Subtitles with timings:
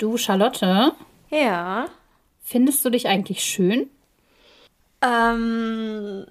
[0.00, 0.94] Du, Charlotte,
[1.28, 1.86] Ja.
[2.42, 3.90] findest du dich eigentlich schön?
[5.02, 6.26] Ähm,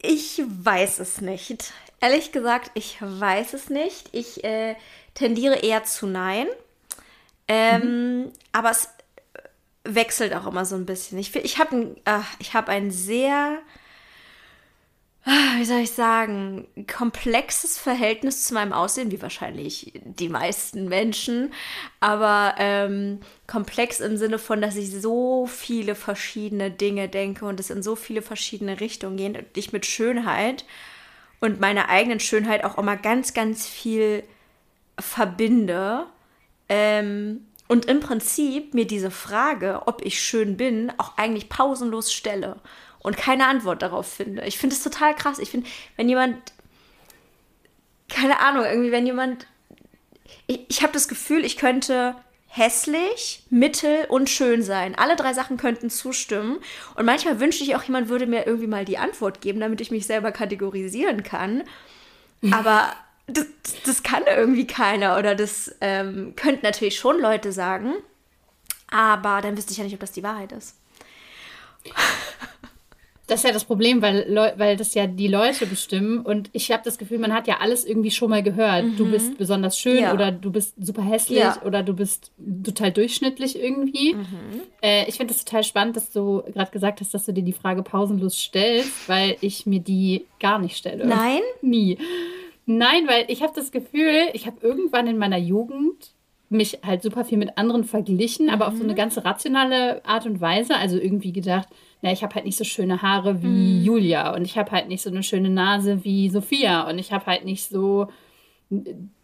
[0.00, 1.72] ich weiß es nicht.
[2.00, 4.10] Ehrlich gesagt, ich weiß es nicht.
[4.12, 4.76] Ich äh,
[5.14, 6.46] tendiere eher zu Nein.
[7.48, 8.88] Ähm, Aber es
[9.82, 11.18] wechselt auch immer so ein bisschen.
[11.18, 13.58] Ich, ich habe ein, ah, ich hab ein sehr,
[15.24, 21.52] wie soll ich sagen, komplexes Verhältnis zu meinem Aussehen, wie wahrscheinlich die meisten Menschen.
[22.00, 27.70] Aber ähm, komplex im Sinne von, dass ich so viele verschiedene Dinge denke und es
[27.70, 30.64] in so viele verschiedene Richtungen geht und ich mit Schönheit
[31.38, 34.24] und meiner eigenen Schönheit auch immer ganz, ganz viel
[34.98, 36.06] verbinde.
[36.68, 42.56] Ähm, und im Prinzip mir diese Frage, ob ich schön bin, auch eigentlich pausenlos stelle
[43.02, 44.44] und keine Antwort darauf finde.
[44.46, 45.38] Ich finde es total krass.
[45.38, 46.36] Ich finde, wenn jemand,
[48.08, 49.46] keine Ahnung, irgendwie, wenn jemand,
[50.46, 52.14] ich, ich habe das Gefühl, ich könnte
[52.46, 54.94] hässlich, mittel und schön sein.
[54.94, 56.58] Alle drei Sachen könnten zustimmen.
[56.94, 59.90] Und manchmal wünsche ich auch, jemand würde mir irgendwie mal die Antwort geben, damit ich
[59.90, 61.64] mich selber kategorisieren kann.
[62.52, 62.92] Aber
[63.26, 63.46] das,
[63.86, 67.94] das kann irgendwie keiner oder das ähm, könnten natürlich schon Leute sagen.
[68.90, 70.76] Aber dann wüsste ich ja nicht, ob das die Wahrheit ist.
[73.32, 76.18] Das ist ja das Problem, weil, Leu weil das ja die Leute bestimmen.
[76.20, 78.84] Und ich habe das Gefühl, man hat ja alles irgendwie schon mal gehört.
[78.98, 80.12] Du bist besonders schön Ja.
[80.12, 81.60] oder du bist super hässlich Ja.
[81.64, 82.30] oder du bist
[82.64, 84.14] total durchschnittlich irgendwie.
[84.82, 87.52] Äh, ich finde es total spannend, dass du gerade gesagt hast, dass du dir die
[87.52, 91.06] Frage pausenlos stellst, weil ich mir die gar nicht stelle.
[91.06, 91.40] Nein?
[91.62, 91.98] Nie.
[92.66, 96.12] Nein, weil ich habe das Gefühl, ich habe irgendwann in meiner Jugend
[96.48, 100.40] mich halt super viel mit anderen verglichen, aber auf so eine ganz rationale Art und
[100.40, 100.76] Weise.
[100.76, 101.66] Also irgendwie gedacht,
[102.02, 105.02] na, ich habe halt nicht so schöne Haare wie Julia und ich habe halt nicht
[105.02, 108.08] so eine schöne Nase wie Sophia und ich habe halt nicht so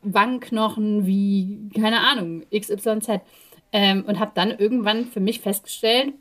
[0.03, 3.21] Wangenknochen wie, keine Ahnung, XYZ.
[3.71, 6.15] Ähm, und habe dann irgendwann für mich festgestellt,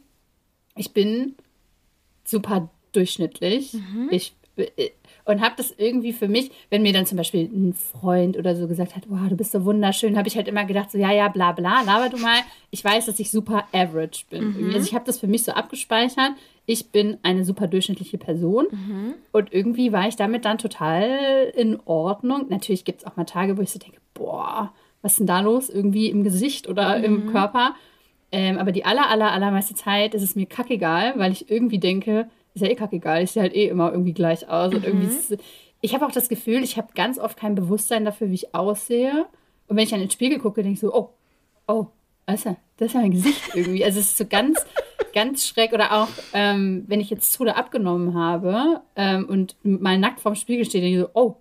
[0.75, 1.35] ich bin
[2.25, 3.73] super durchschnittlich.
[4.11, 4.36] Ich äh,
[5.25, 8.67] und habe das irgendwie für mich, wenn mir dann zum Beispiel ein Freund oder so
[8.67, 11.27] gesagt hat, wow, du bist so wunderschön, habe ich halt immer gedacht, so ja, ja,
[11.27, 12.39] bla bla, laber du mal.
[12.71, 14.43] Ich weiß, dass ich super average bin.
[14.43, 14.75] irgendwie.
[14.75, 16.31] Also ich habe das für mich so abgespeichert.
[16.65, 18.67] Ich bin eine super durchschnittliche Person.
[19.31, 22.47] Und irgendwie war ich damit dann total in Ordnung.
[22.49, 25.41] Natürlich gibt es auch mal Tage, wo ich so denke, boah, was ist denn da
[25.41, 25.69] los?
[25.69, 27.75] Irgendwie im Gesicht oder im Körper.
[28.31, 32.27] Ähm, aber die aller, aller, allermeiste Zeit ist es mir kackegal, weil ich irgendwie denke,
[32.57, 34.73] ist ja eh kackegal, ich sehe halt eh immer irgendwie gleich aus.
[34.73, 35.37] Und irgendwie ist
[35.81, 39.25] ich habe auch das Gefühl, ich habe ganz oft kein Bewusstsein dafür, wie ich aussehe.
[39.67, 41.09] Und wenn ich in den Spiegel gucke, denke ich so, oh,
[41.67, 41.87] oh,
[42.25, 43.85] das ist ja, das ist ja mein Gesicht irgendwie.
[43.85, 44.65] Also es ist so ganz,
[45.13, 45.73] ganz schräg.
[45.73, 50.35] Oder auch, ähm, wenn ich jetzt zu oder abgenommen habe ähm, und mal nackt vorm
[50.35, 51.35] Spiegel stehe, denke ich so, oh,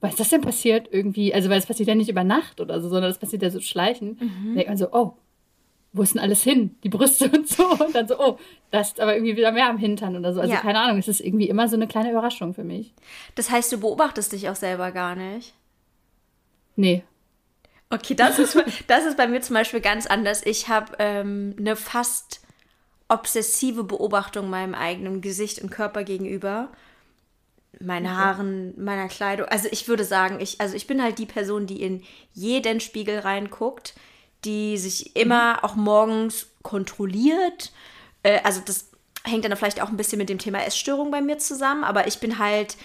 [0.00, 1.34] was ist das denn passiert irgendwie?
[1.34, 3.60] Also, weil es passiert ja nicht über Nacht oder so, sondern das passiert ja so
[3.60, 4.20] schleichend.
[4.20, 5.14] Da denkt man so, oh,
[5.92, 6.76] wo ist denn alles hin?
[6.84, 7.66] Die Brüste und so.
[7.68, 8.38] Und dann so, oh,
[8.70, 10.40] das ist aber irgendwie wieder mehr am Hintern oder so.
[10.40, 10.60] Also Ja.
[10.60, 12.92] keine Ahnung, es ist irgendwie immer so eine kleine Überraschung für mich.
[13.34, 15.54] Das heißt, du beobachtest dich auch selber gar nicht.
[16.76, 17.02] Nee.
[17.88, 20.44] Okay, das ist, das ist bei mir zum Beispiel ganz anders.
[20.44, 22.40] Ich habe ähm, eine fast
[23.08, 26.68] obsessive Beobachtung meinem eigenen Gesicht und Körper gegenüber.
[27.78, 29.46] Meinen Haaren, meiner Kleidung.
[29.48, 33.18] Also ich würde sagen, ich, also ich bin halt die Person, die in jeden Spiegel
[33.18, 33.94] reinguckt,
[34.46, 37.72] die sich immer auch morgens kontrolliert.
[38.22, 38.88] Äh, also das
[39.24, 42.20] hängt dann vielleicht auch ein bisschen mit dem Thema Essstörung bei mir zusammen, aber ich
[42.20, 42.76] bin halt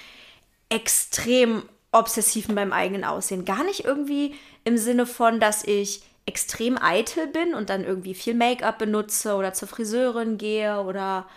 [0.70, 3.46] extrem obsessiv mit meinem eigenen Aussehen.
[3.46, 8.34] Gar nicht irgendwie im Sinne von, dass ich extrem eitel bin und dann irgendwie viel
[8.34, 11.28] Make-up benutze oder zur Friseurin gehe oder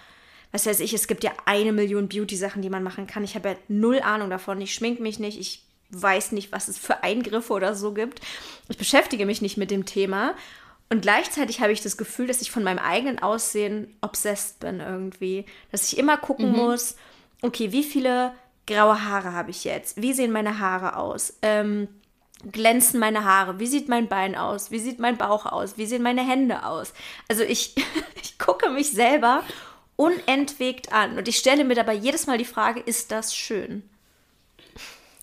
[0.52, 3.24] was weiß ich, es gibt ja eine Million Beauty-Sachen, die man machen kann.
[3.24, 4.60] Ich habe ja null Ahnung davon.
[4.60, 5.62] Ich schmink mich nicht, ich
[6.00, 8.20] weiß nicht, was es für Eingriffe oder so gibt.
[8.68, 10.34] Ich beschäftige mich nicht mit dem Thema.
[10.90, 15.46] Und gleichzeitig habe ich das Gefühl, dass ich von meinem eigenen Aussehen obsessed bin irgendwie.
[15.72, 16.96] Dass ich immer gucken muss,
[17.42, 18.32] okay, wie viele
[18.66, 20.00] graue Haare habe ich jetzt?
[20.00, 21.34] Wie sehen meine Haare aus?
[21.42, 21.88] Ähm,
[22.50, 23.58] glänzen meine Haare?
[23.58, 24.70] Wie sieht mein Bein aus?
[24.70, 25.78] Wie sieht mein Bauch aus?
[25.78, 26.92] Wie sehen meine Hände aus?
[27.28, 27.74] Also ich,
[28.22, 29.42] ich gucke mich selber
[29.96, 33.88] unentwegt an und ich stelle mir dabei jedes Mal die Frage, ist das schön?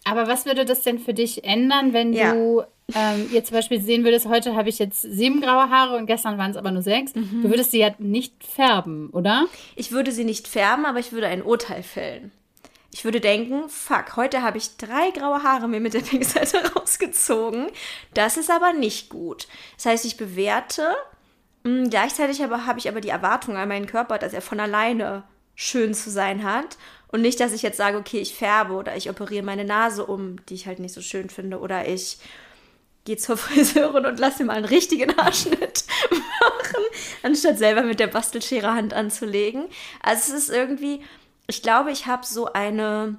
[0.03, 2.33] Aber was würde das denn für dich ändern, wenn Ja.
[2.33, 2.63] du
[2.93, 6.37] ähm, jetzt zum Beispiel sehen würdest, heute habe ich jetzt sieben graue Haare und gestern
[6.37, 7.13] waren es aber nur sechs.
[7.13, 9.45] Du würdest sie ja nicht färben, oder?
[9.75, 12.31] Ich würde sie nicht färben, aber ich würde ein Urteil fällen.
[12.93, 17.67] Ich würde denken, fuck, heute habe ich drei graue Haare mir mit der Pinzette rausgezogen.
[18.13, 19.47] Das ist aber nicht gut.
[19.77, 20.93] Das heißt, ich bewerte,
[21.63, 25.23] mh, gleichzeitig aber habe ich aber die Erwartung an meinen Körper, dass er von alleine
[25.55, 26.77] schön zu sein hat.
[27.11, 30.43] Und nicht, dass ich jetzt sage, okay, ich färbe oder ich operiere meine Nase um,
[30.45, 32.17] die ich halt nicht so schön finde, oder ich
[33.05, 36.83] gehe zur Friseurin und lass mir mal einen richtigen Haarschnitt machen,
[37.23, 39.67] anstatt selber mit der Bastelschere Hand anzulegen.
[40.01, 41.03] Also es ist irgendwie,
[41.47, 43.17] ich glaube, ich habe so eine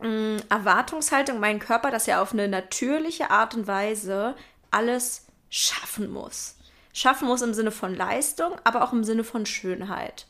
[0.00, 4.36] mh, mm, Erwartungshaltung, mein Körper, dass er auf eine natürliche Art und Weise
[4.70, 6.56] alles schaffen muss.
[6.92, 10.26] Schaffen muss im Sinne von Leistung, aber auch im Sinne von Schönheit.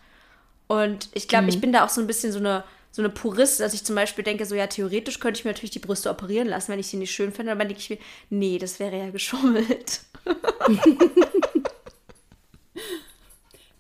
[0.71, 1.49] Und ich glaube, mhm.
[1.49, 2.63] ich bin da auch so ein bisschen so eine
[2.93, 5.73] so eine Purist, dass ich zum Beispiel denke, so ja, theoretisch könnte ich mir natürlich
[5.73, 7.51] die Brüste operieren lassen, wenn ich sie nicht schön finde.
[7.51, 7.99] Aber dann denke ich mir,
[8.31, 10.03] nee, das wäre ja geschummelt.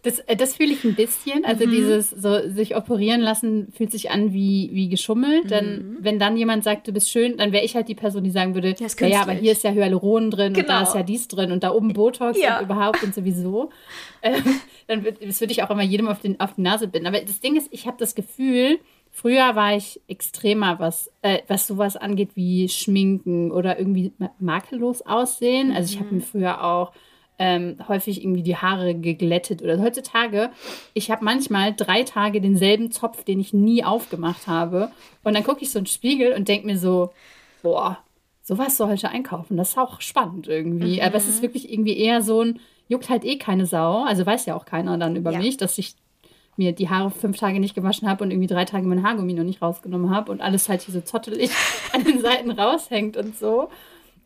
[0.02, 1.44] Das, äh, das fühle ich ein bisschen.
[1.44, 1.70] Also mhm.
[1.70, 5.44] dieses so sich operieren lassen fühlt sich an wie, wie geschummelt.
[5.44, 5.48] Mhm.
[5.48, 8.30] Dann, wenn dann jemand sagt, du bist schön, dann wäre ich halt die Person, die
[8.30, 10.60] sagen würde, ja, ja, aber hier ist ja Hyaluron drin genau.
[10.60, 10.88] und da genau.
[10.88, 12.58] ist ja dies drin und da oben Botox ja.
[12.58, 13.70] und überhaupt und sowieso.
[14.22, 14.44] Ähm,
[14.86, 17.06] dann würde das würde ich auch immer jedem auf, den, auf die Nase binden.
[17.06, 18.78] Aber das Ding ist, ich habe das Gefühl,
[19.12, 25.72] Früher war ich extremer, was, äh, was sowas angeht wie Schminken oder irgendwie makellos aussehen.
[25.72, 26.24] Also ich habe mir mhm.
[26.24, 26.92] früher auch
[27.40, 30.50] ähm, häufig irgendwie die Haare geglättet oder heutzutage,
[30.92, 34.92] ich habe manchmal drei Tage denselben Zopf, den ich nie aufgemacht habe.
[35.24, 37.12] Und dann gucke ich so in den Spiegel und denke mir so,
[37.62, 37.98] boah,
[38.42, 39.56] sowas soll heute einkaufen.
[39.56, 40.96] Das ist auch spannend irgendwie.
[40.96, 41.02] Mhm.
[41.02, 44.04] Aber es ist wirklich irgendwie eher so ein, juckt halt eh keine Sau.
[44.04, 45.38] Also weiß ja auch keiner dann über ja.
[45.38, 45.94] mich, dass ich
[46.58, 49.44] mir die Haare fünf Tage nicht gewaschen habe und irgendwie drei Tage mein Haargummi noch
[49.44, 51.50] nicht rausgenommen habe und alles halt hier so zottelig
[51.94, 53.70] an den Seiten raushängt und so.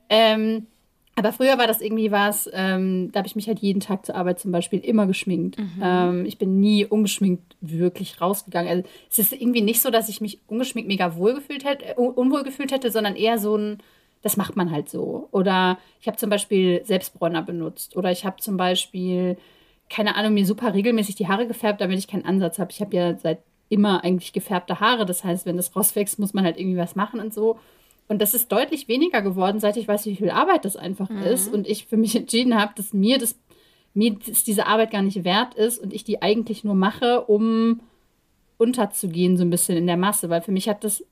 [0.08, 0.66] Ähm,
[1.16, 4.16] aber früher war das irgendwie was, ähm, da habe ich mich halt jeden Tag zur
[4.16, 5.58] Arbeit zum Beispiel immer geschminkt.
[5.58, 5.82] Mhm.
[5.82, 8.68] Ähm, ich bin nie ungeschminkt wirklich rausgegangen.
[8.68, 11.94] Also es ist irgendwie nicht so, dass ich mich ungeschminkt mega wohl gefühlt hätte, äh,
[11.94, 13.78] unwohl gefühlt hätte, sondern eher so ein,
[14.22, 15.28] das macht man halt so.
[15.30, 17.96] Oder ich habe zum Beispiel Selbstbräuner benutzt.
[17.96, 19.36] Oder ich habe zum Beispiel,
[19.88, 22.72] keine Ahnung, mir super regelmäßig die Haare gefärbt, damit ich keinen Ansatz habe.
[22.72, 23.38] Ich habe ja seit
[23.68, 25.06] immer eigentlich gefärbte Haare.
[25.06, 27.58] Das heißt, wenn das rauswächst, muss man halt irgendwie was machen und so.
[28.06, 31.22] Und das ist deutlich weniger geworden, seit ich weiß, wie viel Arbeit das einfach mhm.
[31.22, 31.52] ist.
[31.52, 33.38] Und ich für mich entschieden habe, dass mir das
[33.94, 37.80] mir das diese Arbeit gar nicht wert ist und ich die eigentlich nur mache, um
[38.58, 40.30] unterzugehen, so ein bisschen in der Masse.
[40.30, 41.04] Weil für mich hat das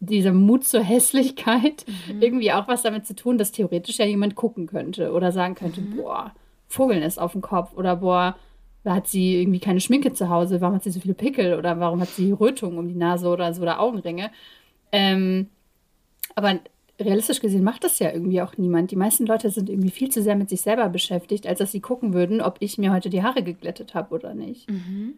[0.00, 2.20] dieser Mut zur Hässlichkeit mhm.
[2.22, 5.80] irgendwie auch was damit zu tun, dass theoretisch ja jemand gucken könnte oder sagen könnte,
[5.80, 5.96] mhm.
[5.96, 6.32] boah,
[6.68, 8.36] Vogeln ist auf dem Kopf oder boah,
[8.82, 11.80] da hat sie irgendwie keine Schminke zu Hause, warum hat sie so viele Pickel oder
[11.80, 14.30] warum hat sie Rötungen um die Nase oder so oder Augenringe.
[14.92, 15.48] Ähm,
[16.34, 16.60] aber
[17.00, 18.90] realistisch gesehen macht das ja irgendwie auch niemand.
[18.90, 21.80] Die meisten Leute sind irgendwie viel zu sehr mit sich selber beschäftigt, als dass sie
[21.80, 24.70] gucken würden, ob ich mir heute die Haare geglättet habe oder nicht.
[24.70, 25.14] Mhm.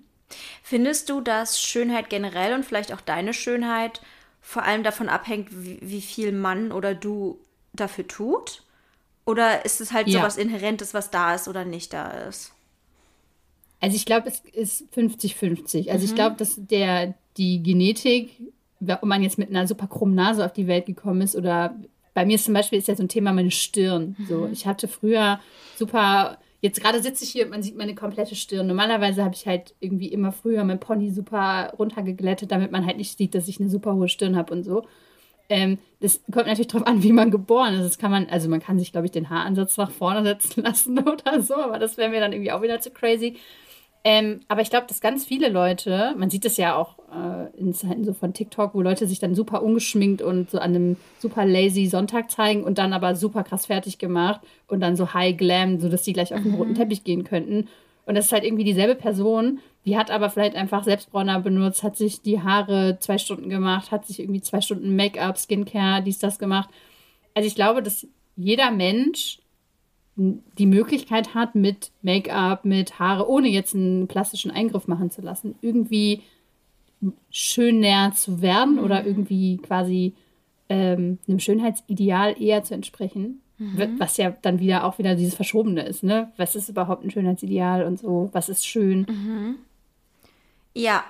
[0.63, 4.01] Findest du, dass Schönheit generell und vielleicht auch deine Schönheit
[4.41, 7.39] vor allem davon abhängt, wie, wie viel Mann oder du
[7.73, 8.62] dafür tut?
[9.25, 10.21] Oder ist es halt ja.
[10.21, 12.53] so was Inhärentes, was da ist oder nicht da ist?
[13.81, 15.91] Also ich glaube, es ist 50-50.
[15.91, 16.05] Also mhm.
[16.05, 18.31] ich glaube, dass der die Genetik
[18.81, 21.75] ob man jetzt mit einer super krummen Nase auf die Welt gekommen ist oder
[22.14, 24.17] bei mir ist zum Beispiel ist ja so ein Thema meine Stirn.
[24.26, 24.52] So, mhm.
[24.52, 25.38] ich hatte früher
[25.76, 28.67] super, jetzt gerade sitze ich hier und man sieht meine komplette Stirn.
[28.67, 33.19] Normalerweise habe ich halt irgendwie immer früher mein Pony super runtergeglättet, damit man halt nicht
[33.19, 34.87] sieht, dass ich eine super hohe Stirn habe und so.
[35.49, 37.84] Ähm, das kommt natürlich darauf an, wie man geboren ist.
[37.84, 40.99] Das kann man, also man kann sich, glaube ich, den Haaransatz nach vorne setzen lassen
[40.99, 43.37] oder so, aber das wäre mir dann irgendwie auch wieder zu crazy.
[44.05, 47.73] Ähm, aber ich glaube, dass ganz viele Leute, man sieht es ja auch äh, in
[47.75, 51.44] Zeiten so von TikTok, wo Leute sich dann super ungeschminkt und so an einem super
[51.44, 55.81] lazy Sonntag zeigen und dann aber super krass fertig gemacht und dann so high glam,
[55.81, 56.76] sodass die gleich auf den roten mhm.
[56.76, 57.69] Teppich gehen könnten.
[58.07, 61.97] Und das ist halt irgendwie dieselbe Person, die hat aber vielleicht einfach Selbstbräuner benutzt, hat
[61.97, 66.38] sich die Haare zwei Stunden gemacht, hat sich irgendwie zwei Stunden Make-up, Skincare, dies, das
[66.38, 66.69] gemacht.
[67.35, 69.40] Also ich glaube, dass jeder Mensch
[70.16, 75.57] die Möglichkeit hat, mit Make-up, mit Haare, ohne jetzt einen plastischen Eingriff machen zu lassen,
[75.61, 76.23] irgendwie
[77.31, 78.85] schön näher zu werden mhm.
[78.85, 80.15] oder irgendwie quasi
[80.69, 83.43] ähm, einem Schönheitsideal eher zu entsprechen.
[83.59, 83.99] Mhm.
[83.99, 86.31] Was ja dann wieder auch wieder dieses Verschobene ist, ne?
[86.37, 88.29] Was ist überhaupt ein Schönheitsideal und so?
[88.33, 89.07] Was ist schön?
[89.09, 89.57] Mhm.
[90.75, 91.05] Ja.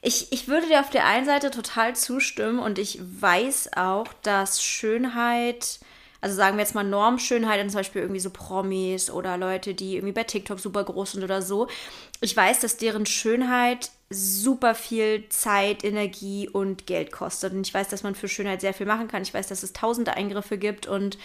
[0.00, 4.62] Ich, ich würde dir auf der einen Seite total zustimmen und ich weiß auch, dass
[4.62, 5.80] Schönheit
[6.20, 10.12] also sagen wir jetzt mal Normschönheit, zum Beispiel irgendwie so Promis oder Leute, die irgendwie
[10.14, 11.68] bei TikTok super groß sind oder so.
[12.20, 17.52] Ich weiß, dass deren Schönheit super viel Zeit, Energie und Geld kostet.
[17.52, 19.22] Und ich weiß, dass man für Schönheit sehr viel machen kann.
[19.22, 21.18] Ich weiß, dass es tausende Eingriffe gibt und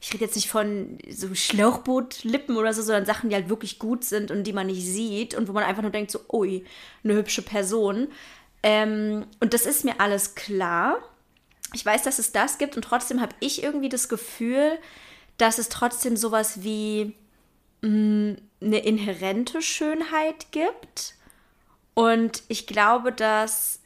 [0.00, 4.04] ich rede jetzt nicht von so Schlauchbootlippen oder so, sondern Sachen, die halt wirklich gut
[4.04, 6.64] sind und die man nicht sieht und wo man einfach nur denkt, so, ui,
[7.04, 8.08] eine hübsche Person.
[8.62, 10.98] Ähm, und das ist mir alles klar
[11.74, 14.78] ich weiß, dass es das gibt und trotzdem habe ich irgendwie das Gefühl,
[15.38, 17.14] dass es trotzdem sowas wie
[17.82, 21.16] mh, mm, eine inhärente Schönheit gibt.
[21.94, 23.80] Und ich glaube, dass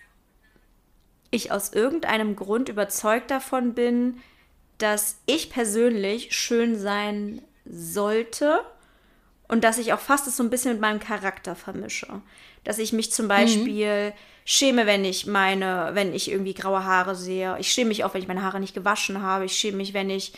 [1.31, 4.21] ich aus irgendeinem Grund überzeugt davon bin,
[4.79, 8.61] dass ich persönlich schön sein sollte
[9.49, 12.23] und dass ich auch fast es so ein bisschen mit meinem Charakter vermische.
[12.65, 13.29] Dass ich mich zum Mhm.
[13.29, 14.13] Beispiel
[14.45, 17.57] schäme, wenn ich meine, wenn ich irgendwie graue Haare sehe.
[17.59, 19.45] Ich schäme mich auch, wenn ich meine Haare nicht gewaschen habe.
[19.45, 20.33] Ich schäme mich, wenn ich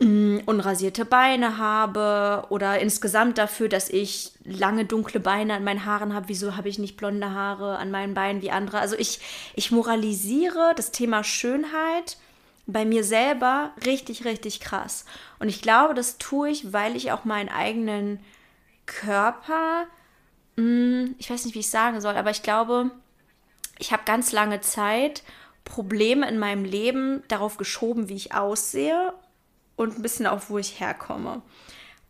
[0.00, 6.28] unrasierte Beine habe oder insgesamt dafür, dass ich lange dunkle Beine an meinen Haaren habe.
[6.28, 8.78] Wieso habe ich nicht blonde Haare an meinen Beinen wie andere?
[8.78, 9.20] Also ich,
[9.54, 12.16] ich moralisiere das Thema Schönheit
[12.66, 15.04] bei mir selber richtig, richtig krass.
[15.38, 18.20] Und ich glaube, das tue ich, weil ich auch meinen eigenen
[18.86, 19.86] Körper,
[20.56, 22.90] mh, ich weiß nicht, wie ich sagen soll, aber ich glaube,
[23.78, 25.24] ich habe ganz lange Zeit
[25.64, 29.12] Probleme in meinem Leben darauf geschoben, wie ich aussehe
[29.80, 31.40] und ein bisschen auch, wo ich herkomme.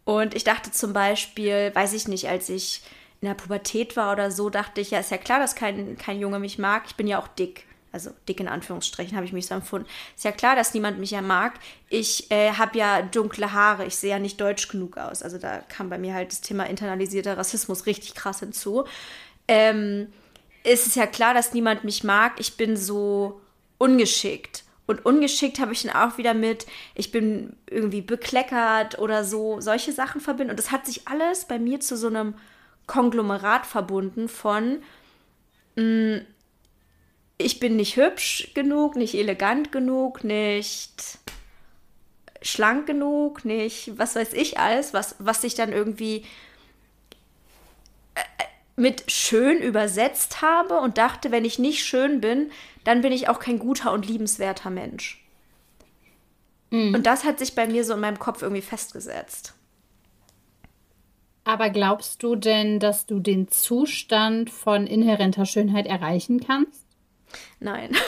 [0.04, 2.82] Und ich dachte zum Beispiel, weiß ich nicht, als ich
[3.20, 6.18] in der Pubertät war oder so, dachte ich, ja, ist ja klar, dass kein, kein
[6.18, 6.82] Junge mich mag.
[6.86, 7.66] Ich bin ja auch dick.
[7.92, 9.88] Also dick in Anführungsstrichen habe ich mich so empfunden.
[10.16, 11.54] Ist ja klar, dass niemand mich ja mag.
[11.88, 13.84] Ich äh, habe ja dunkle Haare.
[13.86, 15.22] Ich sehe ja nicht deutsch genug aus.
[15.22, 18.84] Also da kam bei mir halt das Thema internalisierter Rassismus richtig krass hinzu.
[19.46, 20.12] Ähm,
[20.64, 22.40] es ist ja klar, dass niemand mich mag.
[22.40, 23.40] Ich bin so
[23.78, 24.64] ungeschickt.
[24.90, 26.66] Und ungeschickt habe ich dann auch wieder mit,
[26.96, 30.50] ich bin irgendwie bekleckert oder so, solche Sachen verbinden.
[30.50, 32.34] Und das hat sich alles bei mir zu so einem
[32.88, 34.82] Konglomerat verbunden von,
[35.76, 36.22] mh,
[37.38, 41.20] ich bin nicht hübsch genug, nicht elegant genug, nicht
[42.42, 46.24] schlank genug, nicht was weiß ich alles, was, was sich dann irgendwie
[48.16, 48.44] äh,
[48.74, 52.50] mit schön übersetzt habe und dachte, wenn ich nicht schön bin,
[52.84, 55.24] dann bin ich auch kein guter und liebenswerter Mensch.
[56.72, 59.54] Und das hat sich bei mir so in meinem Kopf irgendwie festgesetzt.
[61.42, 66.84] Aber glaubst du denn, dass du den Zustand von inhärenter Schönheit erreichen kannst?
[67.58, 67.96] Nein.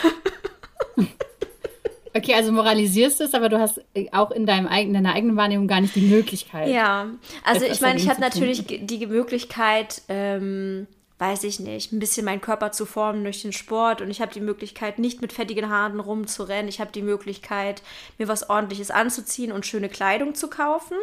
[2.15, 3.81] Okay, also moralisierst du es, aber du hast
[4.13, 6.69] auch in deinem eigenen, deiner eigenen Wahrnehmung gar nicht die Möglichkeit.
[6.69, 7.07] Ja,
[7.43, 10.87] also ich meine, ich habe natürlich die Möglichkeit, ähm,
[11.23, 14.35] weiß ich nicht, ein bisschen meinen Körper zu formen durch den Sport und ich habe
[14.35, 16.69] die Möglichkeit, nicht mit fettigen Haaren rumzurennen.
[16.69, 17.81] Ich habe die Möglichkeit,
[18.19, 20.97] mir was Ordentliches anzuziehen und schöne Kleidung zu kaufen,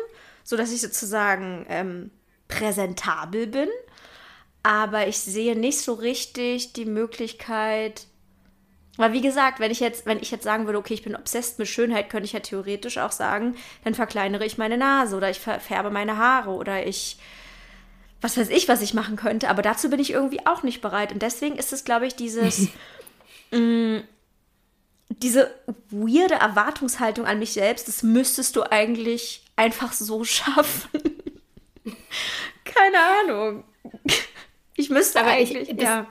[0.44, 2.12] sodass ich sozusagen ähm,
[2.50, 3.70] präsentabel bin.
[4.62, 8.08] Aber ich sehe nicht so richtig die Möglichkeit,
[8.98, 11.60] weil wie gesagt, wenn ich jetzt, wenn ich jetzt sagen würde, okay, ich bin obsessed
[11.60, 15.40] mit Schönheit, könnte ich ja theoretisch auch sagen, dann verkleinere ich meine Nase oder ich
[15.40, 17.18] ver- färbe meine Haare oder ich
[18.22, 21.12] was weiß ich, was ich machen könnte, aber dazu bin ich irgendwie auch nicht bereit
[21.14, 22.68] und deswegen ist es, glaube ich, dieses
[23.52, 24.02] mh,
[25.10, 25.52] diese
[25.90, 30.90] weirde Erwartungshaltung an mich selbst, das müsstest du eigentlich einfach so schaffen.
[32.66, 33.64] Keine Ahnung.
[34.76, 36.08] Ich müsste Aber ich- eigentlich, das- ja.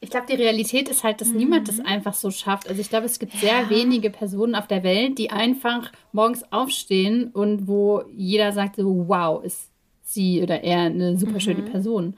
[0.00, 2.68] Ich glaube, die Realität ist halt, dass niemand das einfach so schafft.
[2.68, 7.32] Also ich glaube, es gibt sehr wenige Personen auf der Welt, die einfach morgens aufstehen
[7.32, 9.68] und wo jeder sagt so, wow, ist
[10.14, 12.14] sie oder er eine super schöne Person.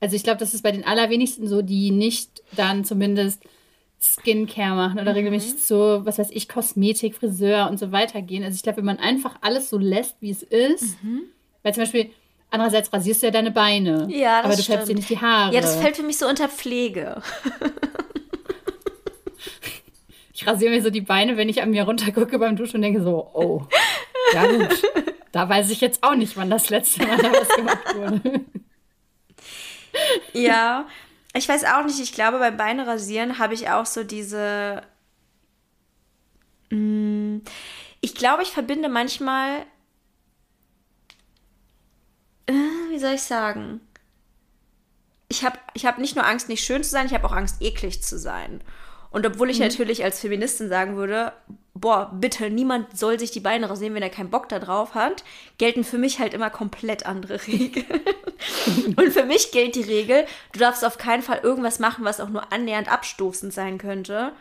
[0.00, 3.42] Also ich glaube, das ist bei den allerwenigsten so, die nicht dann zumindest
[4.00, 8.44] Skincare machen oder regelmäßig zu, was weiß ich, Kosmetik, Friseur und so weiter gehen.
[8.44, 10.96] Also ich glaube, wenn man einfach alles so lässt, wie es ist,
[11.62, 12.10] weil zum Beispiel
[12.50, 14.98] andererseits rasierst du ja deine Beine, Ja, das aber du färbst dir stimmt.
[14.98, 15.54] nicht die Haare.
[15.54, 17.22] Ja, das fällt für mich so unter Pflege.
[20.34, 23.02] Ich rasiere mir so die Beine, wenn ich an mir runtergucke beim Duschen und denke
[23.02, 23.66] so, oh,
[24.32, 24.82] ja gut.
[25.32, 28.40] Da weiß ich jetzt auch nicht, wann das letzte Mal da was gemacht wurde.
[30.32, 30.86] Ja,
[31.34, 32.00] ich weiß auch nicht.
[32.00, 34.82] Ich glaube, beim Beinrasieren habe ich auch so diese.
[36.70, 37.38] Mm,
[38.00, 39.64] Ich glaube, ich verbinde manchmal.
[42.46, 42.52] Äh,
[42.90, 43.80] Wie soll ich sagen?
[45.28, 47.60] Ich habe ich hab nicht nur Angst, nicht schön zu sein, ich habe auch Angst,
[47.62, 48.60] eklig zu sein.
[49.14, 51.32] Und obwohl ich natürlich als Feministin sagen würde,
[51.72, 55.22] boah, bitte, niemand soll sich die Beine rasieren, wenn er keinen Bock da drauf hat,
[55.56, 57.86] gelten für mich halt immer komplett andere Regeln.
[58.96, 62.28] Und für mich gilt die Regel, du darfst auf keinen Fall irgendwas machen, was auch
[62.28, 64.32] nur annähernd abstoßend sein könnte.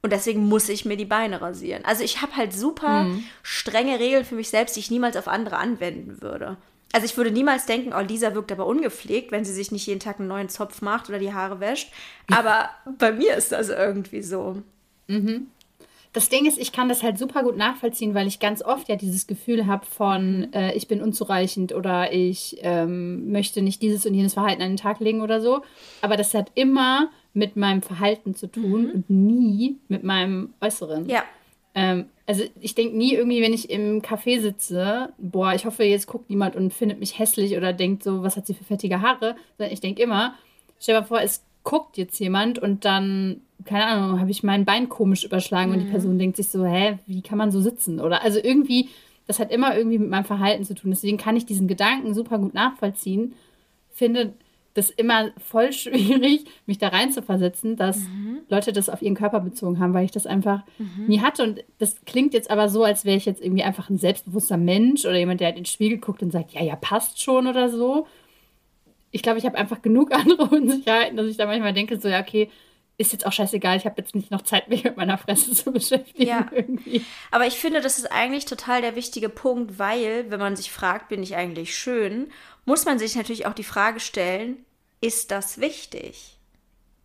[0.00, 1.84] Und deswegen muss ich mir die Beine rasieren.
[1.84, 3.08] Also ich habe halt super
[3.42, 6.56] strenge Regeln für mich selbst, die ich niemals auf andere anwenden würde.
[6.92, 10.00] Also ich würde niemals denken, oh, Lisa wirkt aber ungepflegt, wenn sie sich nicht jeden
[10.00, 11.90] Tag einen neuen Zopf macht oder die Haare wäscht.
[12.30, 12.68] Aber
[12.98, 14.62] bei mir ist das irgendwie so.
[16.12, 18.96] Das Ding ist, ich kann das halt super gut nachvollziehen, weil ich ganz oft ja
[18.96, 24.12] dieses Gefühl habe von, äh, ich bin unzureichend oder ich ähm, möchte nicht dieses und
[24.12, 25.62] jenes Verhalten an den Tag legen oder so.
[26.02, 31.08] Aber das hat immer mit meinem Verhalten zu tun und nie mit meinem Äußeren.
[31.08, 31.24] Ja.
[31.74, 36.06] Ähm, also ich denke nie irgendwie, wenn ich im Café sitze, boah, ich hoffe, jetzt
[36.06, 39.36] guckt niemand und findet mich hässlich oder denkt so, was hat sie für fettige Haare,
[39.56, 40.34] sondern ich denke immer,
[40.78, 44.64] stell dir mal vor, es guckt jetzt jemand und dann, keine Ahnung, habe ich mein
[44.64, 45.74] Bein komisch überschlagen mhm.
[45.74, 45.92] und die mhm.
[45.92, 48.00] Person denkt sich so, hä, wie kann man so sitzen?
[48.00, 48.88] Oder also irgendwie,
[49.26, 50.90] das hat immer irgendwie mit meinem Verhalten zu tun.
[50.90, 53.34] Deswegen kann ich diesen Gedanken super gut nachvollziehen.
[53.90, 54.32] Finde
[54.74, 58.40] das immer voll schwierig, mich da rein zu versetzen, dass mhm.
[58.48, 61.06] Leute das auf ihren Körper bezogen haben, weil ich das einfach mhm.
[61.06, 61.42] nie hatte.
[61.42, 65.04] Und das klingt jetzt aber so, als wäre ich jetzt irgendwie einfach ein selbstbewusster Mensch
[65.04, 67.68] oder jemand, der halt in den Spiegel guckt und sagt, ja, ja, passt schon oder
[67.68, 68.06] so.
[69.10, 72.20] Ich glaube, ich habe einfach genug andere Unsicherheiten, dass ich da manchmal denke, so, ja,
[72.20, 72.48] okay,
[72.98, 75.72] ist jetzt auch scheißegal, ich habe jetzt nicht noch Zeit, mich mit meiner Fresse zu
[75.72, 76.28] beschäftigen.
[76.28, 76.48] Ja.
[76.52, 77.04] Irgendwie.
[77.30, 81.08] Aber ich finde, das ist eigentlich total der wichtige Punkt, weil, wenn man sich fragt,
[81.08, 82.30] bin ich eigentlich schön,
[82.64, 84.64] muss man sich natürlich auch die Frage stellen,
[85.00, 86.38] ist das wichtig?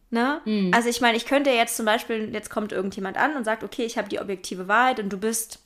[0.09, 0.41] Ne?
[0.45, 0.73] Mhm.
[0.73, 3.83] Also ich meine, ich könnte jetzt zum Beispiel, jetzt kommt irgendjemand an und sagt, okay,
[3.83, 5.59] ich habe die objektive Wahrheit und du bist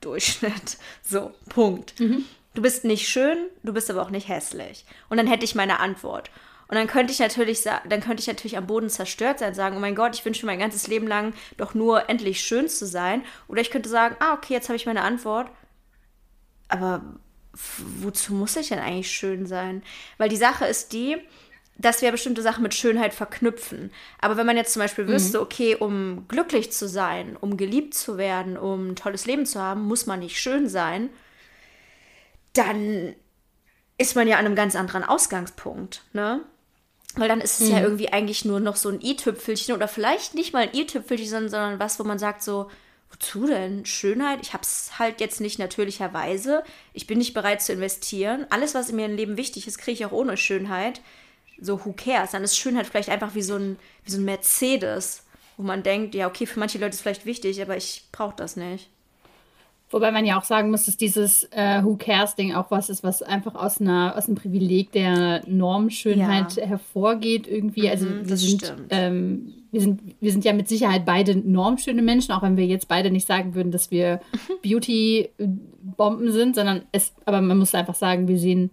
[0.00, 0.78] Durchschnitt.
[1.02, 1.98] So, Punkt.
[2.00, 2.24] Mhm.
[2.54, 4.84] Du bist nicht schön, du bist aber auch nicht hässlich.
[5.08, 6.30] Und dann hätte ich meine Antwort.
[6.68, 9.80] Und dann könnte ich natürlich dann könnte ich natürlich am Boden zerstört sein, sagen, oh
[9.80, 13.24] mein Gott, ich wünsche mein ganzes Leben lang doch nur endlich schön zu sein.
[13.48, 15.50] Oder ich könnte sagen, ah, okay, jetzt habe ich meine Antwort.
[16.68, 17.02] Aber
[18.00, 19.82] wozu muss ich denn eigentlich schön sein?
[20.18, 21.18] Weil die Sache ist die,
[21.78, 23.90] dass wir bestimmte Sachen mit Schönheit verknüpfen.
[24.20, 25.10] Aber wenn man jetzt zum Beispiel mhm.
[25.10, 29.60] wüsste, okay, um glücklich zu sein, um geliebt zu werden, um ein tolles Leben zu
[29.60, 31.10] haben, muss man nicht schön sein,
[32.52, 33.14] dann
[33.98, 36.40] ist man ja an einem ganz anderen Ausgangspunkt, ne?
[37.14, 37.74] Weil dann ist es mhm.
[37.74, 41.78] ja irgendwie eigentlich nur noch so ein i-Tüpfelchen oder vielleicht nicht mal ein i-Tüpfelchen, sondern
[41.78, 42.70] was, wo man sagt so,
[43.22, 43.86] wozu denn?
[43.86, 44.40] Schönheit?
[44.42, 46.64] Ich hab's halt jetzt nicht natürlicherweise.
[46.92, 48.46] Ich bin nicht bereit zu investieren.
[48.50, 51.00] Alles, was in mir im Leben wichtig ist, kriege ich auch ohne Schönheit.
[51.60, 52.32] So, who cares?
[52.32, 55.24] Dann ist Schönheit vielleicht einfach wie so ein, wie so ein Mercedes,
[55.56, 58.36] wo man denkt, ja, okay, für manche Leute ist es vielleicht wichtig, aber ich brauche
[58.36, 58.90] das nicht.
[59.92, 63.22] Wobei man ja auch sagen muss, dass dieses äh, Who Cares-Ding auch was ist, was
[63.22, 66.64] einfach aus, einer, aus einem Privileg der Normschönheit ja.
[66.64, 67.90] hervorgeht irgendwie.
[67.90, 72.32] Also mhm, wir, sind, ähm, wir, sind, wir sind ja mit Sicherheit beide normschöne Menschen,
[72.32, 74.22] auch wenn wir jetzt beide nicht sagen würden, dass wir
[74.62, 78.70] Beauty-Bomben sind, sondern es, aber man muss einfach sagen, wir sehen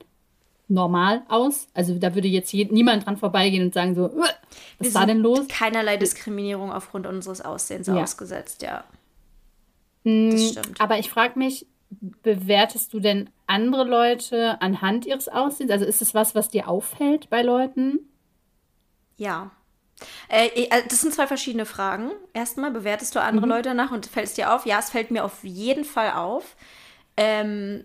[0.70, 1.68] normal aus.
[1.74, 4.38] Also da würde jetzt je, niemand dran vorbeigehen und sagen so, was
[4.79, 5.50] wir war denn los?
[5.50, 8.01] Keinerlei Diskriminierung aufgrund unseres Aussehens ja.
[8.01, 8.86] ausgesetzt, ja.
[10.03, 10.81] Das stimmt.
[10.81, 15.72] Aber ich frage mich, bewertest du denn andere Leute anhand ihres Aussehens?
[15.72, 18.00] Also ist es was, was dir auffällt bei Leuten?
[19.18, 19.51] Ja.
[20.29, 22.12] Äh, äh das sind zwei verschiedene Fragen.
[22.33, 23.51] Erstmal, bewertest du andere mhm.
[23.51, 24.66] Leute nach und fällt es dir auf?
[24.66, 26.55] Ja, es fällt mir auf jeden Fall auf.
[27.18, 27.83] Ähm,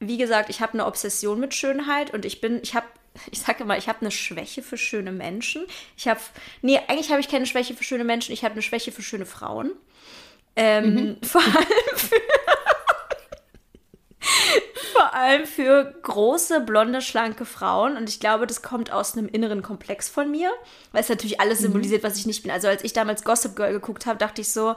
[0.00, 2.86] wie gesagt, ich habe eine Obsession mit Schönheit und ich bin, ich habe
[3.30, 5.66] ich sage immer, ich habe eine Schwäche für schöne Menschen.
[5.96, 6.20] Ich habe,
[6.62, 9.26] nee, eigentlich habe ich keine Schwäche für schöne Menschen, ich habe eine Schwäche für schöne
[9.26, 9.72] Frauen.
[10.56, 11.16] Ähm, mhm.
[11.22, 12.20] Vor allem für
[14.96, 17.96] vor allem für große, blonde, schlanke Frauen.
[17.96, 20.50] Und ich glaube, das kommt aus einem inneren Komplex von mir,
[20.92, 21.64] weil es natürlich alles mhm.
[21.64, 22.50] symbolisiert, was ich nicht bin.
[22.50, 24.74] Also als ich damals Gossip Girl geguckt habe, dachte ich so,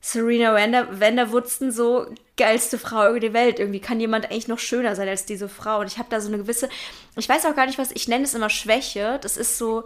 [0.00, 3.58] Serena Vanderwoodson so geilste Frau über die Welt.
[3.58, 5.80] Irgendwie kann jemand eigentlich noch schöner sein als diese Frau.
[5.80, 6.68] Und ich habe da so eine gewisse,
[7.16, 9.18] ich weiß auch gar nicht, was, ich nenne es immer Schwäche.
[9.22, 9.84] Das ist so,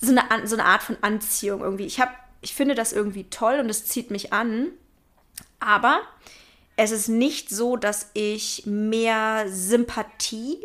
[0.00, 1.86] so, eine, so eine Art von Anziehung irgendwie.
[1.86, 4.68] Ich habe ich finde das irgendwie toll und es zieht mich an.
[5.60, 6.00] Aber
[6.76, 10.58] es ist nicht so, dass ich mehr Sympathie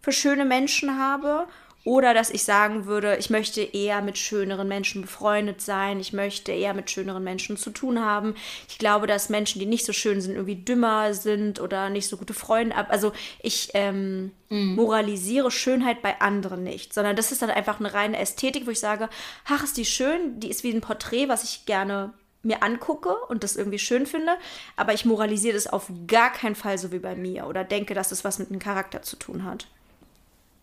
[0.00, 1.46] für schöne Menschen habe
[1.84, 6.52] oder dass ich sagen würde, ich möchte eher mit schöneren Menschen befreundet sein, ich möchte
[6.52, 8.34] eher mit schöneren Menschen zu tun haben.
[8.68, 12.16] Ich glaube, dass Menschen, die nicht so schön sind, irgendwie dümmer sind oder nicht so
[12.16, 12.76] gute Freunde.
[12.88, 14.76] Also ich ähm, mhm.
[14.76, 18.80] moralisiere Schönheit bei anderen nicht, sondern das ist dann einfach eine reine Ästhetik, wo ich
[18.80, 19.08] sage,
[19.46, 22.12] ach, ist die schön, die ist wie ein Porträt, was ich gerne
[22.44, 24.32] mir angucke und das irgendwie schön finde,
[24.76, 28.08] aber ich moralisiere das auf gar keinen Fall so wie bei mir oder denke, dass
[28.08, 29.68] das was mit einem Charakter zu tun hat.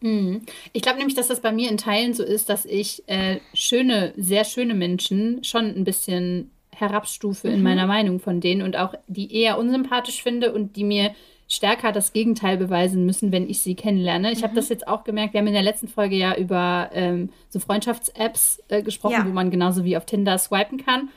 [0.02, 0.42] Mhm.
[0.74, 4.14] Ich glaube nämlich, dass das bei mir in Teilen so ist, dass ich äh, schöne,
[4.18, 7.54] sehr schöne Menschen schon ein bisschen herabstufe mhm.
[7.56, 11.14] in meiner Meinung von denen und auch die eher unsympathisch finde und die mir
[11.52, 14.32] stärker das Gegenteil beweisen müssen, wenn ich sie kennenlerne.
[14.32, 14.44] Ich mhm.
[14.44, 17.60] habe das jetzt auch gemerkt, wir haben in der letzten Folge ja über ähm, so
[17.60, 19.26] Freundschafts-Apps äh, gesprochen, ja.
[19.26, 21.10] wo man genauso wie auf Tinder swipen kann.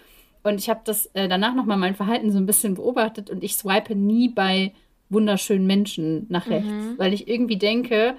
[0.42, 3.54] Und ich habe das äh, danach nochmal mein Verhalten so ein bisschen beobachtet und ich
[3.54, 4.72] swipe nie bei
[5.10, 6.94] wunderschönen Menschen nach rechts, mhm.
[6.96, 8.16] weil ich irgendwie denke,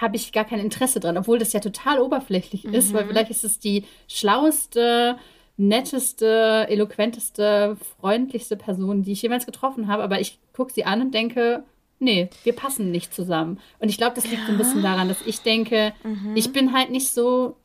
[0.00, 2.74] habe ich gar kein Interesse dran, obwohl das ja total oberflächlich mhm.
[2.74, 3.08] ist, weil mhm.
[3.08, 5.16] vielleicht ist es die schlaueste,
[5.56, 11.14] netteste, eloquenteste, freundlichste Person, die ich jemals getroffen habe, aber ich gucke sie an und
[11.14, 11.64] denke,
[11.98, 13.60] nee, wir passen nicht zusammen.
[13.78, 14.48] Und ich glaube, das liegt ja.
[14.48, 16.34] ein bisschen daran, dass ich denke, mhm.
[16.34, 17.56] ich bin halt nicht so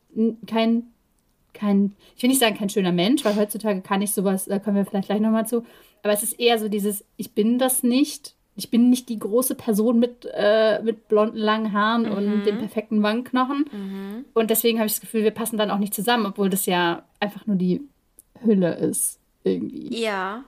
[0.45, 0.87] kein
[1.55, 4.75] kein, ich will nicht sagen kein schöner Mensch, weil heutzutage kann ich sowas, da kommen
[4.75, 5.63] wir vielleicht gleich nochmal zu,
[6.03, 9.55] aber es ist eher so dieses, ich bin das nicht ich bin nicht die große
[9.55, 12.11] Person mit, äh, mit blonden, langen Haaren mhm.
[12.11, 13.65] und den perfekten Wangenknochen.
[13.71, 14.25] Mhm.
[14.33, 17.03] Und deswegen habe ich das Gefühl, wir passen dann auch nicht zusammen, obwohl das ja
[17.19, 17.81] einfach nur die
[18.43, 19.19] Hülle ist.
[19.43, 20.01] Irgendwie.
[20.01, 20.43] Ja.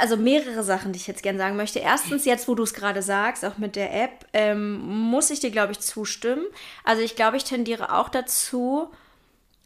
[0.00, 1.80] Also mehrere Sachen, die ich jetzt gerne sagen möchte.
[1.80, 5.50] Erstens, jetzt wo du es gerade sagst, auch mit der App, ähm, muss ich dir,
[5.50, 6.44] glaube ich, zustimmen.
[6.84, 8.88] Also ich glaube, ich tendiere auch dazu,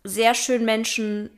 [0.02, 1.30] sehr schön Menschen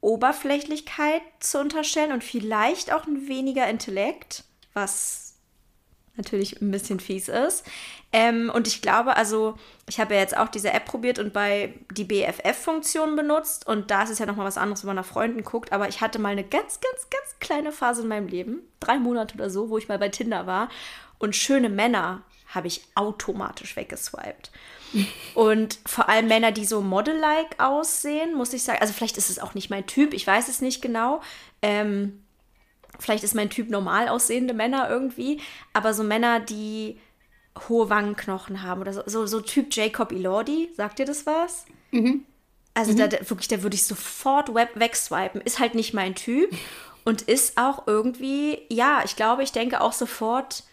[0.00, 4.44] Oberflächlichkeit zu unterstellen und vielleicht auch ein weniger Intellekt,
[4.74, 5.23] was
[6.16, 7.64] natürlich ein bisschen fies ist.
[8.12, 9.56] Ähm, und ich glaube, also,
[9.88, 13.66] ich habe ja jetzt auch diese App probiert und bei die BFF-Funktion benutzt.
[13.66, 15.72] Und da ist es ja nochmal was anderes, wenn man nach Freunden guckt.
[15.72, 19.34] Aber ich hatte mal eine ganz, ganz, ganz kleine Phase in meinem Leben, drei Monate
[19.34, 20.68] oder so, wo ich mal bei Tinder war.
[21.18, 24.50] Und schöne Männer habe ich automatisch weggeswiped.
[25.34, 28.78] Und vor allem Männer, die so Model-like aussehen, muss ich sagen.
[28.80, 31.20] Also vielleicht ist es auch nicht mein Typ, ich weiß es nicht genau.
[31.62, 32.23] Ähm,
[32.98, 35.40] vielleicht ist mein Typ normal aussehende Männer irgendwie,
[35.72, 36.98] aber so Männer, die
[37.68, 41.66] hohe Wangenknochen haben oder so, so, so Typ Jacob Elordi, sagt dir das was?
[41.90, 42.24] Mhm.
[42.74, 42.96] Also mhm.
[42.96, 45.40] Da, da, wirklich, da würde ich sofort web wegswipen.
[45.40, 46.50] Ist halt nicht mein Typ
[47.04, 50.64] und ist auch irgendwie, ja, ich glaube, ich denke auch sofort,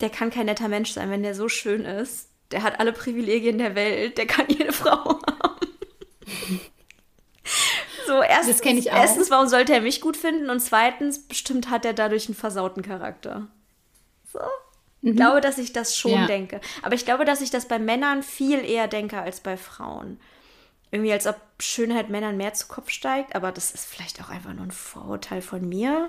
[0.00, 3.58] der kann kein netter Mensch sein, wenn der so schön ist der hat alle Privilegien
[3.58, 6.60] der Welt, der kann jede Frau haben.
[8.08, 8.96] So, erstens, das kenne ich auch.
[8.96, 10.48] Erstens, warum sollte er mich gut finden?
[10.48, 13.48] Und zweitens, bestimmt hat er dadurch einen versauten Charakter.
[14.32, 14.40] So.
[15.02, 15.16] Ich mhm.
[15.16, 16.26] glaube, dass ich das schon ja.
[16.26, 16.60] denke.
[16.82, 20.18] Aber ich glaube, dass ich das bei Männern viel eher denke als bei Frauen.
[20.90, 24.54] Irgendwie als ob Schönheit Männern mehr zu Kopf steigt, aber das ist vielleicht auch einfach
[24.54, 26.08] nur ein Vorurteil von mir.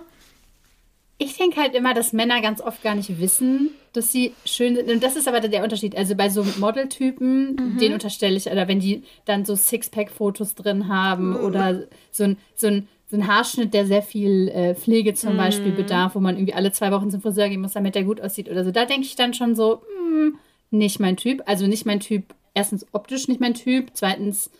[1.21, 4.89] Ich denke halt immer, dass Männer ganz oft gar nicht wissen, dass sie schön sind.
[4.89, 5.95] Und das ist aber der Unterschied.
[5.97, 7.77] Also bei so Modeltypen, mhm.
[7.77, 11.43] den unterstelle ich, oder wenn die dann so Sixpack-Fotos drin haben mhm.
[11.43, 15.37] oder so ein, so, ein, so ein Haarschnitt, der sehr viel äh, Pflege zum mhm.
[15.37, 18.21] Beispiel bedarf, wo man irgendwie alle zwei Wochen zum Friseur gehen muss, damit der gut
[18.21, 18.71] aussieht oder so.
[18.71, 20.39] Da denke ich dann schon so, mh, hm,
[20.71, 21.43] nicht mein Typ.
[21.45, 24.51] Also nicht mein Typ, erstens optisch nicht mein Typ, zweitens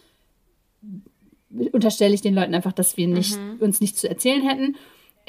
[1.72, 3.58] unterstelle ich den Leuten einfach, dass wir nicht, mhm.
[3.60, 4.76] uns nichts zu erzählen hätten.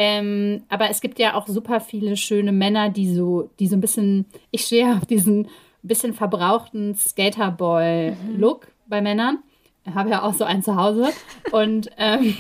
[0.03, 3.83] Ähm, aber es gibt ja auch super viele schöne Männer, die so, die so ein
[3.83, 5.49] bisschen, ich stehe auf diesen
[5.83, 8.71] bisschen verbrauchten Skaterboy-Look mhm.
[8.87, 9.41] bei Männern.
[9.85, 11.11] Ich habe ja auch so einen zu Hause.
[11.53, 12.35] Und ähm,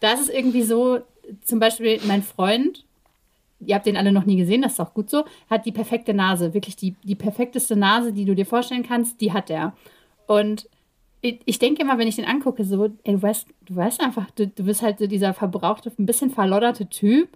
[0.00, 1.00] da ist es irgendwie so,
[1.42, 2.84] zum Beispiel mein Freund,
[3.60, 6.12] ihr habt den alle noch nie gesehen, das ist auch gut so, hat die perfekte
[6.12, 9.72] Nase, wirklich die, die perfekteste Nase, die du dir vorstellen kannst, die hat er.
[10.26, 10.68] Und
[11.24, 14.46] ich denke immer, wenn ich den angucke, so, ey, du weißt, du weißt einfach, du,
[14.46, 17.28] du bist halt so dieser verbrauchte, ein bisschen verlodderte Typ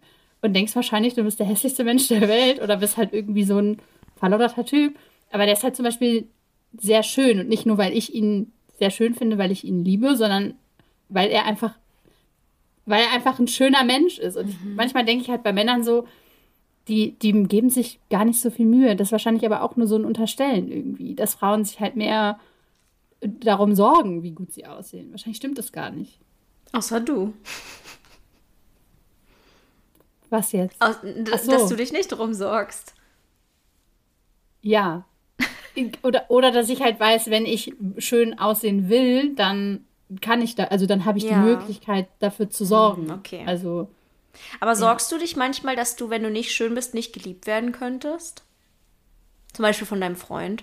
[0.43, 3.59] und denkst wahrscheinlich, du bist der hässlichste Mensch der Welt oder bist halt irgendwie so
[3.59, 3.79] ein
[4.17, 4.99] verlodderter Typ.
[5.31, 6.29] Aber der ist halt zum Beispiel
[6.77, 10.17] sehr schön und nicht nur, weil ich ihn sehr schön finde, weil ich ihn liebe,
[10.17, 10.55] sondern
[11.09, 11.75] weil er einfach,
[12.85, 14.37] weil er einfach ein schöner Mensch ist.
[14.37, 14.75] Und mhm.
[14.77, 16.07] manchmal denke ich halt bei Männern so,
[16.89, 18.97] die, die geben sich gar nicht so viel Mühe.
[18.97, 22.39] Das ist wahrscheinlich aber auch nur so ein Unterstellen irgendwie, dass Frauen sich halt mehr
[23.21, 25.11] darum sorgen, wie gut sie aussehen.
[25.11, 26.21] Wahrscheinlich stimmt das gar nicht.
[26.73, 27.35] Außer du.
[30.31, 30.77] Was jetzt?
[30.81, 31.51] Aus, so.
[31.51, 32.95] Dass du dich nicht darum sorgst.
[34.61, 35.07] Ja.
[36.03, 39.85] oder, oder dass ich halt weiß, wenn ich schön aussehen will, dann
[40.21, 41.31] kann ich da, also dann habe ich ja.
[41.31, 43.09] die Möglichkeit, dafür zu sorgen.
[43.09, 43.45] Hm, okay.
[43.47, 43.89] Also.
[44.61, 45.17] Aber sorgst ja.
[45.17, 48.45] du dich manchmal, dass du, wenn du nicht schön bist, nicht geliebt werden könntest?
[49.53, 50.63] Zum Beispiel von deinem Freund?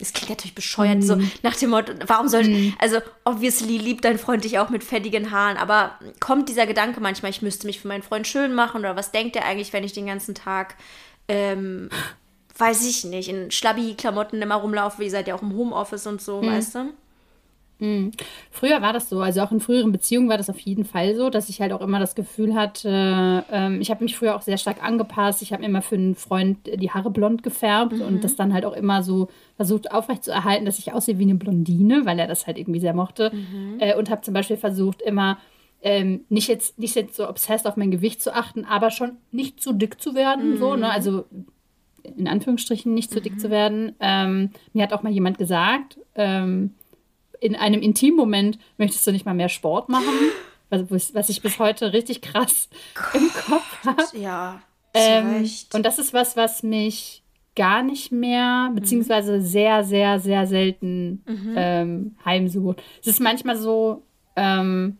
[0.00, 1.02] Das klingt natürlich bescheuert, mm.
[1.02, 2.74] so nach dem Motto, warum soll, mm.
[2.78, 7.30] also obviously liebt dein Freund dich auch mit fettigen Haaren, aber kommt dieser Gedanke manchmal,
[7.30, 9.92] ich müsste mich für meinen Freund schön machen oder was denkt er eigentlich, wenn ich
[9.92, 10.76] den ganzen Tag,
[11.28, 11.90] ähm,
[12.56, 16.40] weiß ich nicht, in Schlabbi-Klamotten immer rumlaufe, ihr seid ja auch im Homeoffice und so,
[16.40, 16.46] mm.
[16.46, 16.78] weißt du?
[17.80, 18.12] Mhm.
[18.50, 21.30] Früher war das so, also auch in früheren Beziehungen war das auf jeden Fall so,
[21.30, 24.58] dass ich halt auch immer das Gefühl hatte, ähm, ich habe mich früher auch sehr
[24.58, 25.42] stark angepasst.
[25.42, 28.02] Ich habe mir immer für einen Freund die Haare blond gefärbt mhm.
[28.02, 32.06] und das dann halt auch immer so versucht aufrechtzuerhalten, dass ich aussehe wie eine Blondine,
[32.06, 33.32] weil er das halt irgendwie sehr mochte.
[33.34, 33.76] Mhm.
[33.80, 35.38] Äh, und habe zum Beispiel versucht, immer
[35.82, 39.62] ähm, nicht, jetzt, nicht jetzt so obsessed auf mein Gewicht zu achten, aber schon nicht
[39.62, 40.52] zu dick zu werden.
[40.52, 40.58] Mhm.
[40.58, 40.90] So, ne?
[40.90, 41.24] Also
[42.02, 43.52] in Anführungsstrichen nicht zu dick zu mhm.
[43.52, 43.92] werden.
[44.00, 46.74] Ähm, mir hat auch mal jemand gesagt, ähm,
[47.40, 50.12] in einem Intimmoment möchtest du nicht mal mehr Sport machen,
[50.70, 54.18] was, was ich bis heute richtig krass Gott, im Kopf habe.
[54.18, 54.62] Ja.
[54.94, 57.22] Ähm, und das ist was, was mich
[57.56, 59.42] gar nicht mehr, beziehungsweise mhm.
[59.42, 61.54] sehr, sehr, sehr selten mhm.
[61.56, 62.82] ähm, heimsucht.
[63.00, 64.02] Es ist manchmal so,
[64.36, 64.98] ähm,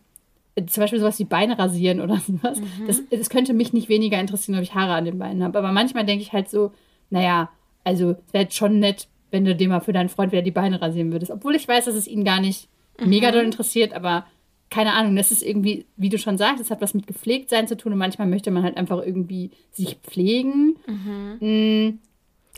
[0.67, 2.59] zum Beispiel sowas wie Beine rasieren oder sowas.
[2.59, 2.87] Mhm.
[2.87, 5.57] Das, das könnte mich nicht weniger interessieren, ob ich Haare an den Beinen habe.
[5.57, 6.71] Aber manchmal denke ich halt so,
[7.09, 7.49] naja,
[7.83, 10.81] also es wäre schon nett, wenn du dir mal für deinen Freund wieder die Beine
[10.81, 11.31] rasieren würdest.
[11.31, 12.67] Obwohl ich weiß, dass es ihn gar nicht
[12.99, 13.09] mhm.
[13.09, 14.25] mega doll interessiert, aber
[14.69, 17.75] keine Ahnung, das ist irgendwie, wie du schon sagst, es hat was mit Gepflegtsein zu
[17.75, 20.77] tun und manchmal möchte man halt einfach irgendwie sich pflegen.
[20.87, 21.37] Mhm.
[21.39, 21.99] Mhm.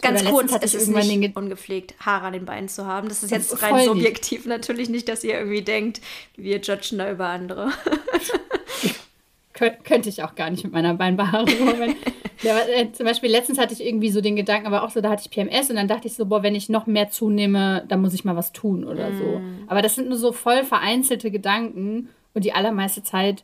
[0.02, 3.08] Ganz kurz, es ist nicht ungepflegt, Haare an den Beinen zu haben.
[3.10, 4.48] Das ist jetzt rein subjektiv nicht.
[4.48, 6.02] natürlich nicht, dass ihr irgendwie denkt,
[6.36, 7.72] wir judgen da über andere.
[9.54, 11.48] Kön könnte ich auch gar nicht mit meiner Beinbehaarung.
[12.44, 15.10] ja, äh, zum Beispiel letztens hatte ich irgendwie so den Gedanken, aber auch so, da
[15.10, 18.02] hatte ich PMS und dann dachte ich so, boah, wenn ich noch mehr zunehme, dann
[18.02, 19.18] muss ich mal was tun oder mm.
[19.18, 19.42] so.
[19.68, 23.44] Aber das sind nur so voll vereinzelte Gedanken und die allermeiste Zeit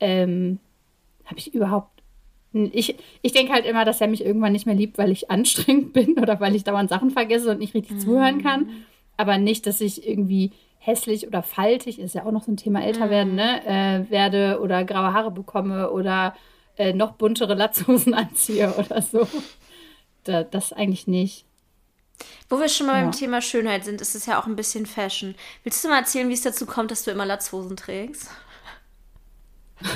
[0.00, 0.58] ähm,
[1.24, 1.96] habe ich überhaupt
[2.72, 5.92] ich, ich denke halt immer, dass er mich irgendwann nicht mehr liebt, weil ich anstrengend
[5.92, 8.00] bin oder weil ich dauernd Sachen vergesse und nicht richtig mm.
[8.00, 8.70] zuhören kann.
[9.18, 12.82] Aber nicht, dass ich irgendwie hässlich oder faltig, ist ja auch noch so ein Thema
[12.82, 13.36] älter werden, mm.
[13.36, 16.34] ne, äh, werde oder graue Haare bekomme oder
[16.76, 19.28] äh, noch buntere Latzhosen anziehe oder so.
[20.24, 21.44] Da, das eigentlich nicht.
[22.48, 23.02] Wo wir schon mal ja.
[23.02, 25.34] beim Thema Schönheit sind, ist es ja auch ein bisschen Fashion.
[25.64, 28.30] Willst du mal erzählen, wie es dazu kommt, dass du immer Latzhosen trägst?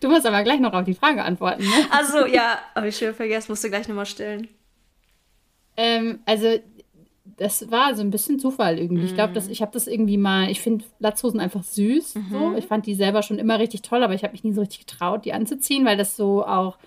[0.00, 1.62] Du musst aber gleich noch auf die Frage antworten.
[1.62, 1.86] Ne?
[1.90, 4.48] Also ja, habe ich schon vergessen, musst du gleich nochmal stellen.
[5.76, 6.58] Ähm, also
[7.36, 9.02] das war so ein bisschen Zufall irgendwie.
[9.02, 9.06] Mm.
[9.06, 12.14] Ich glaube, ich habe das irgendwie mal, ich finde Latzhosen einfach süß.
[12.14, 12.54] Mm So.
[12.56, 14.86] Ich fand die selber schon immer richtig toll, aber ich habe mich nie so richtig
[14.86, 16.78] getraut, die anzuziehen, weil das so auch,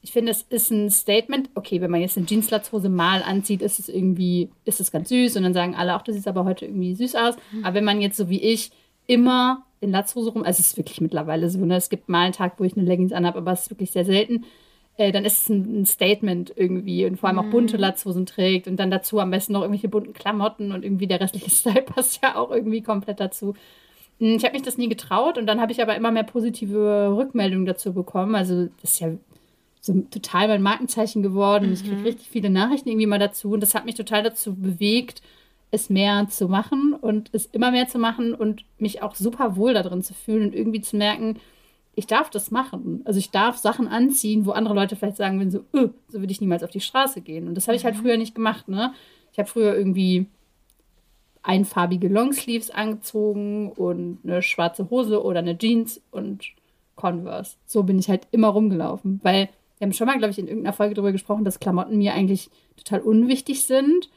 [0.00, 1.50] ich finde, es ist ein Statement.
[1.54, 5.36] Okay, wenn man jetzt eine Jeans-Latzhose mal anzieht, ist es irgendwie, ist es ganz süß
[5.36, 7.34] und dann sagen alle auch, du siehst aber heute irgendwie süß aus.
[7.52, 7.64] Mm.
[7.64, 8.70] Aber wenn man jetzt so wie ich
[9.06, 11.76] immer in Latzhose rum, also es ist wirklich mittlerweile so, ne?
[11.76, 14.06] es gibt mal einen Tag, wo ich eine Leggings anhabe, aber es ist wirklich sehr
[14.06, 14.44] selten
[15.00, 17.80] äh, dann ist es ein, ein, Statement irgendwie und vor allem auch bunte mhm.
[17.80, 21.50] Latzhosen trägt und dann dazu am besten noch irgendwelche bunten Klamotten und irgendwie der restliche
[21.56, 23.54] Style passt ja auch irgendwie komplett dazu.
[24.18, 27.16] Hm, ich habe mich das nie getraut und dann habe ich aber immer mehr positive
[27.16, 28.34] Rückmeldungen dazu bekommen.
[28.34, 29.12] Also das ist ja
[29.80, 31.68] so total mein Markenzeichen geworden.
[31.68, 31.72] Mhm.
[31.72, 35.22] Ich kriege richtig viele Nachrichten irgendwie mal dazu und das hat mich total dazu bewegt,
[35.70, 39.72] es mehr zu machen und es immer mehr zu machen und mich auch super wohl
[39.72, 41.36] darin zu fühlen und irgendwie zu merken,
[41.94, 43.02] ich darf das machen.
[43.04, 46.32] Also ich darf Sachen anziehen, wo andere Leute vielleicht sagen würden, so, öh, so würde
[46.32, 47.48] ich niemals auf die Straße gehen.
[47.48, 48.00] Und das habe ich halt mhm.
[48.00, 48.92] früher nicht gemacht, ne?
[49.32, 50.26] Ich habe früher irgendwie
[51.42, 56.44] einfarbige Longsleeves angezogen und eine schwarze Hose oder eine Jeans und
[56.96, 57.56] Converse.
[57.66, 59.20] So bin ich halt immer rumgelaufen.
[59.22, 59.48] Weil
[59.78, 62.50] wir haben schon mal, glaube ich, in irgendeiner Folge darüber gesprochen, dass Klamotten mir eigentlich
[62.76, 64.10] total unwichtig sind.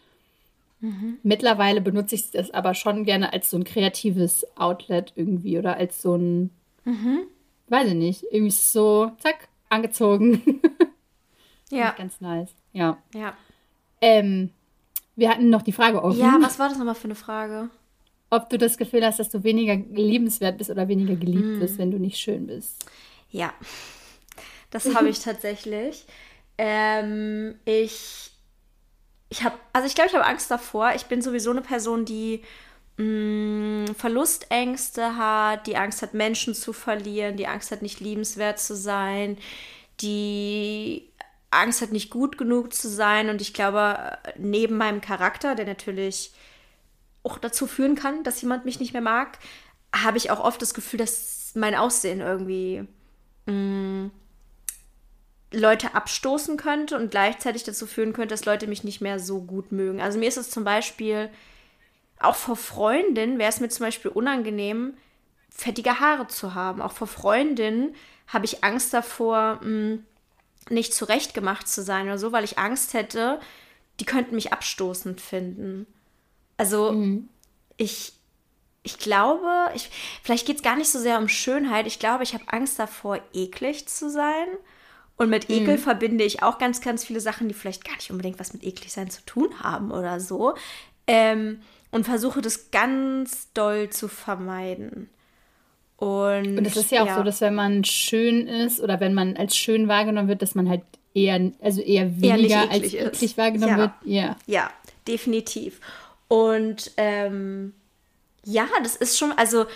[0.81, 1.17] Mhm.
[1.23, 6.01] Mittlerweile benutze ich es aber schon gerne als so ein kreatives Outlet irgendwie oder als
[6.01, 6.49] so ein
[6.83, 7.27] mhm
[7.67, 10.61] weiß ich nicht, irgendwie so, zack, angezogen.
[11.69, 11.91] ja.
[11.97, 12.49] Ganz nice.
[12.71, 12.97] Ja.
[13.13, 13.35] Ja.
[14.01, 14.51] Ähm,
[15.15, 16.19] wir hatten noch die Frage offen.
[16.19, 17.69] Ja, was war das nochmal für eine Frage?
[18.29, 21.59] Ob du das Gefühl hast, dass du weniger liebenswert bist oder weniger geliebt mm.
[21.59, 22.85] bist, wenn du nicht schön bist.
[23.29, 23.53] Ja,
[24.71, 26.05] das habe ich tatsächlich.
[26.57, 28.31] Ähm, ich
[29.33, 30.93] ich habe, also ich glaube, ich habe Angst davor.
[30.95, 32.43] Ich bin sowieso eine Person, die
[32.97, 38.59] mh, mm, Verlustängste hat, die Angst hat, Menschen zu verlieren, die Angst hat, nicht liebenswert
[38.59, 39.37] zu sein,
[40.01, 41.09] die
[41.51, 43.29] Angst hat, nicht gut genug zu sein.
[43.29, 46.33] Und ich glaube, neben meinem Charakter, der natürlich
[47.23, 49.39] auch dazu führen kann, dass jemand mich nicht mehr mag,
[49.95, 52.87] habe ich auch oft das Gefühl, dass mein Aussehen irgendwie
[53.45, 54.11] mh, mm,
[55.53, 59.71] Leute abstoßen könnte und gleichzeitig dazu führen könnte, dass Leute mich nicht mehr so gut
[59.71, 60.01] mögen.
[60.01, 61.29] Also mir ist es zum Beispiel
[62.23, 64.93] auch vor Freundinnen wäre es mir zum Beispiel unangenehm,
[65.49, 66.81] fettige Haare zu haben.
[66.81, 67.95] Auch vor Freundinnen
[68.27, 70.05] habe ich Angst davor, hm,
[70.69, 73.39] nicht zurechtgemacht zu sein oder so, weil ich Angst hätte,
[73.99, 75.85] die könnten mich abstoßend finden.
[76.57, 77.29] Also mhm.
[77.77, 78.13] ich,
[78.81, 79.89] ich glaube, ich,
[80.23, 81.85] vielleicht geht es gar nicht so sehr um Schönheit.
[81.85, 84.47] Ich glaube, ich habe Angst davor, eklig zu sein.
[85.15, 85.81] Und mit Ekel mhm.
[85.81, 88.91] verbinde ich auch ganz, ganz viele Sachen, die vielleicht gar nicht unbedingt was mit eklig
[88.91, 90.55] sein zu tun haben oder so.
[91.05, 91.61] Ähm,
[91.93, 95.11] und versuche das ganz doll zu vermeiden.
[95.97, 97.17] Und, und es ist ja auch ja.
[97.17, 100.67] so, dass wenn man schön ist oder wenn man als schön wahrgenommen wird, dass man
[100.67, 100.81] halt
[101.13, 103.77] eher, also eher weniger eher als eklig wahrgenommen ja.
[103.77, 103.91] wird.
[104.05, 104.35] Ja.
[104.47, 104.71] ja,
[105.07, 105.79] definitiv.
[106.27, 107.73] Und ähm,
[108.43, 109.67] ja, das ist schon, also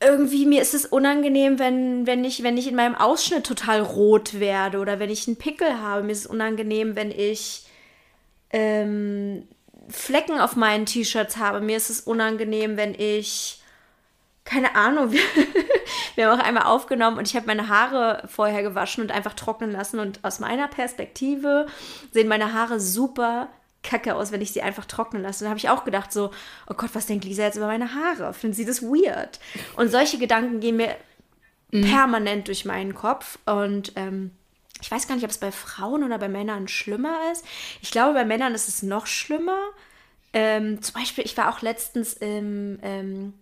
[0.00, 4.38] irgendwie mir ist es unangenehm, wenn, wenn, ich, wenn ich in meinem Ausschnitt total rot
[4.38, 6.04] werde oder wenn ich einen Pickel habe.
[6.04, 7.66] Mir ist es unangenehm, wenn ich
[8.50, 9.48] ähm,
[9.88, 11.60] Flecken auf meinen T-Shirts habe.
[11.60, 13.62] Mir ist es unangenehm, wenn ich
[14.44, 15.20] keine Ahnung, wir,
[16.14, 19.72] wir haben auch einmal aufgenommen und ich habe meine Haare vorher gewaschen und einfach trocknen
[19.72, 19.98] lassen.
[19.98, 21.66] Und aus meiner Perspektive
[22.10, 23.48] sehen meine Haare super
[23.82, 25.44] kacke aus, wenn ich sie einfach trocknen lasse.
[25.44, 26.30] Und da habe ich auch gedacht, so,
[26.68, 28.32] oh Gott, was denkt Lisa jetzt über meine Haare?
[28.32, 29.40] Finden sie das weird?
[29.76, 30.94] Und solche Gedanken gehen mir
[31.70, 31.82] mhm.
[31.82, 33.38] permanent durch meinen Kopf.
[33.44, 34.32] Und ähm,
[34.82, 37.44] ich weiß gar nicht, ob es bei Frauen oder bei Männern schlimmer ist.
[37.80, 39.58] Ich glaube, bei Männern ist es noch schlimmer.
[40.32, 43.34] Ähm, zum Beispiel, ich war auch letztens im, ähm,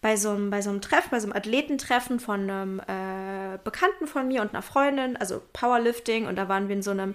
[0.00, 4.08] bei so einem, bei so einem Treffen, bei so einem Athletentreffen von einem äh, Bekannten
[4.08, 6.26] von mir und einer Freundin, also Powerlifting.
[6.26, 7.14] Und da waren wir in so einem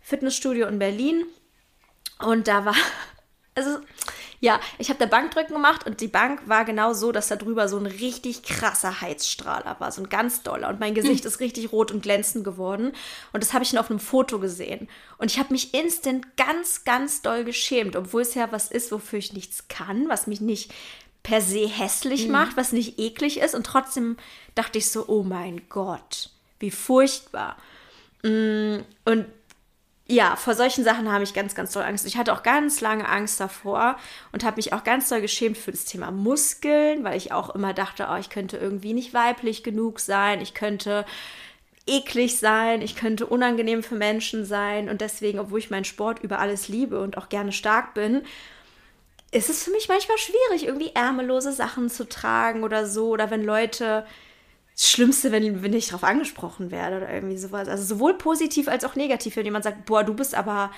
[0.00, 1.24] Fitnessstudio in Berlin.
[2.18, 2.74] Und da war,
[3.54, 3.78] also
[4.40, 7.68] ja, ich habe da Bankdrücken gemacht und die Bank war genau so, dass da drüber
[7.68, 10.68] so ein richtig krasser Heizstrahler war, so ein ganz doller.
[10.68, 12.92] Und mein Gesicht ist richtig rot und glänzend geworden.
[13.32, 14.88] Und das habe ich nur auf einem Foto gesehen.
[15.18, 19.18] Und ich habe mich instant ganz, ganz doll geschämt, obwohl es ja was ist, wofür
[19.18, 20.74] ich nichts kann, was mich nicht
[21.22, 22.32] per se hässlich mhm.
[22.32, 23.54] macht, was nicht eklig ist.
[23.54, 24.16] Und trotzdem
[24.54, 27.56] dachte ich so, oh mein Gott, wie furchtbar.
[28.22, 29.26] Mm, und
[30.06, 32.04] ja, vor solchen Sachen habe ich ganz, ganz doll Angst.
[32.04, 33.96] Ich hatte auch ganz lange Angst davor
[34.32, 37.72] und habe mich auch ganz doll geschämt für das Thema Muskeln, weil ich auch immer
[37.72, 41.06] dachte, oh, ich könnte irgendwie nicht weiblich genug sein, ich könnte
[41.86, 46.38] eklig sein, ich könnte unangenehm für Menschen sein und deswegen, obwohl ich meinen Sport über
[46.38, 48.22] alles liebe und auch gerne stark bin,
[49.32, 53.44] ist es für mich manchmal schwierig, irgendwie ärmellose Sachen zu tragen oder so oder wenn
[53.44, 54.06] Leute
[54.74, 57.68] das Schlimmste, wenn, wenn ich darauf angesprochen werde oder irgendwie sowas.
[57.68, 60.72] Also sowohl positiv als auch negativ, wenn jemand sagt, boah, du bist aber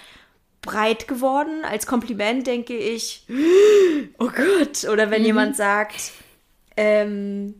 [0.60, 1.64] breit geworden.
[1.64, 3.26] Als Kompliment denke ich,
[4.18, 4.84] oh Gott.
[4.90, 5.26] Oder wenn mhm.
[5.26, 6.12] jemand sagt,
[6.76, 7.54] ähm,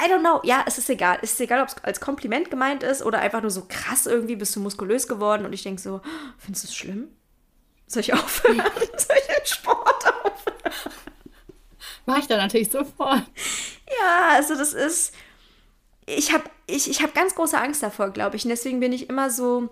[0.00, 0.40] I don't know.
[0.44, 1.18] Ja, es ist egal.
[1.20, 4.36] Es ist egal, ob es als Kompliment gemeint ist oder einfach nur so krass irgendwie
[4.36, 6.00] bist du muskulös geworden und ich denke so,
[6.38, 7.08] findest du es schlimm?
[7.86, 8.56] Soll ich aufhören?
[8.96, 10.94] Soll ich den Sport aufhören?
[12.06, 13.22] Mach ich da natürlich sofort.
[14.00, 15.14] Ja, also das ist,
[16.06, 18.44] ich habe ich, ich hab ganz große Angst davor, glaube ich.
[18.44, 19.68] Und deswegen bin ich immer so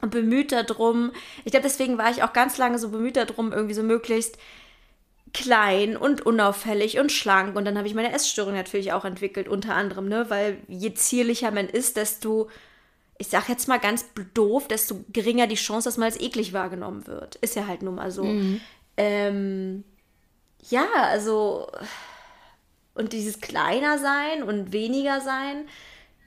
[0.00, 1.12] bemüht darum.
[1.44, 4.38] Ich glaube, deswegen war ich auch ganz lange so bemüht darum, irgendwie so möglichst
[5.34, 7.56] klein und unauffällig und schlank.
[7.56, 10.30] Und dann habe ich meine Essstörung natürlich auch entwickelt, unter anderem, ne?
[10.30, 12.48] Weil je zierlicher man ist, desto,
[13.18, 17.06] ich sag jetzt mal ganz doof, desto geringer die Chance, dass man als eklig wahrgenommen
[17.06, 17.36] wird.
[17.36, 18.24] Ist ja halt nun mal so.
[18.24, 18.60] Mhm.
[18.96, 19.84] Ähm,
[20.70, 21.70] ja, also
[22.98, 25.64] und dieses kleiner sein und weniger sein,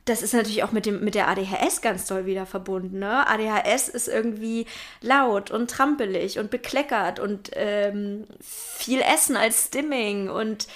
[0.06, 3.00] das ist natürlich auch mit, dem, mit der ADHS ganz toll wieder verbunden.
[3.00, 3.28] Ne?
[3.28, 4.66] ADHS ist irgendwie
[5.02, 10.30] laut und trampelig und bekleckert und ähm, viel Essen als Stimming.
[10.30, 10.68] Und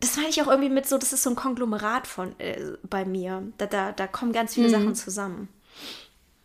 [0.00, 3.04] das meine ich auch irgendwie mit so, das ist so ein Konglomerat von äh, bei
[3.04, 3.42] mir.
[3.58, 4.72] Da, da, da kommen ganz viele mhm.
[4.72, 5.48] Sachen zusammen.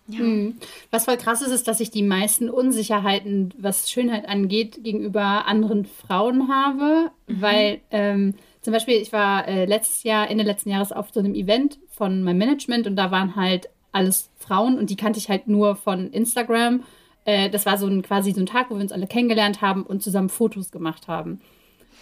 [0.08, 0.20] Ja.
[0.22, 0.58] Mhm.
[0.92, 5.86] Was voll krass ist, ist, dass ich die meisten Unsicherheiten, was Schönheit angeht, gegenüber anderen
[5.86, 7.42] Frauen habe, mhm.
[7.42, 8.36] weil ähm,
[8.68, 12.22] zum Beispiel, ich war äh, letztes Jahr, Ende letzten Jahres auf so einem Event von
[12.22, 16.12] meinem Management und da waren halt alles Frauen und die kannte ich halt nur von
[16.12, 16.84] Instagram.
[17.24, 19.84] Äh, das war so ein quasi so ein Tag, wo wir uns alle kennengelernt haben
[19.84, 21.40] und zusammen Fotos gemacht haben.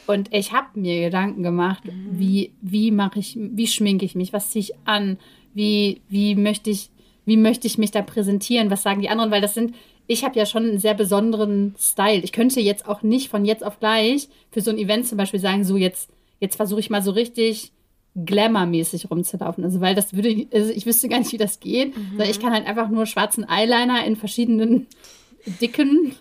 [0.07, 2.17] Und ich habe mir Gedanken gemacht, mhm.
[2.17, 5.19] wie, wie mache ich, wie schminke ich mich, was ziehe ich an,
[5.53, 6.89] wie, wie möchte ich,
[7.25, 9.75] wie möchte ich mich da präsentieren, was sagen die anderen, weil das sind,
[10.07, 12.23] ich habe ja schon einen sehr besonderen Style.
[12.23, 15.39] Ich könnte jetzt auch nicht von jetzt auf gleich für so ein Event zum Beispiel
[15.39, 17.71] sagen, so jetzt jetzt versuche ich mal so richtig
[18.15, 19.63] glamour-mäßig rumzulaufen.
[19.63, 21.95] Also, weil das würde, also ich wüsste gar nicht, wie das geht.
[21.97, 22.21] Mhm.
[22.21, 24.87] Ich kann halt einfach nur schwarzen Eyeliner in verschiedenen
[25.61, 26.15] dicken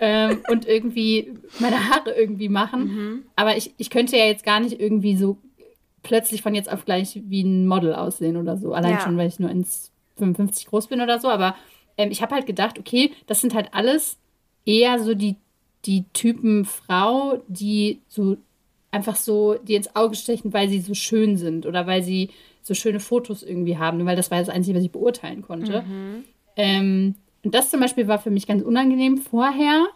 [0.00, 2.84] ähm, und irgendwie meine Haare irgendwie machen.
[2.84, 3.22] Mhm.
[3.36, 5.38] Aber ich, ich könnte ja jetzt gar nicht irgendwie so
[6.02, 8.72] plötzlich von jetzt auf gleich wie ein Model aussehen oder so.
[8.72, 9.00] Allein ja.
[9.00, 11.28] schon, weil ich nur 1,55 groß bin oder so.
[11.28, 11.54] Aber
[11.98, 14.16] ähm, ich habe halt gedacht, okay, das sind halt alles
[14.64, 15.36] eher so die,
[15.84, 18.36] die Typen Frau, die so
[18.96, 22.30] einfach so die ins Auge stechen, weil sie so schön sind oder weil sie
[22.62, 25.82] so schöne Fotos irgendwie haben, weil das war das Einzige, was ich beurteilen konnte.
[25.82, 26.24] Mhm.
[26.56, 29.86] Ähm, und das zum Beispiel war für mich ganz unangenehm vorher.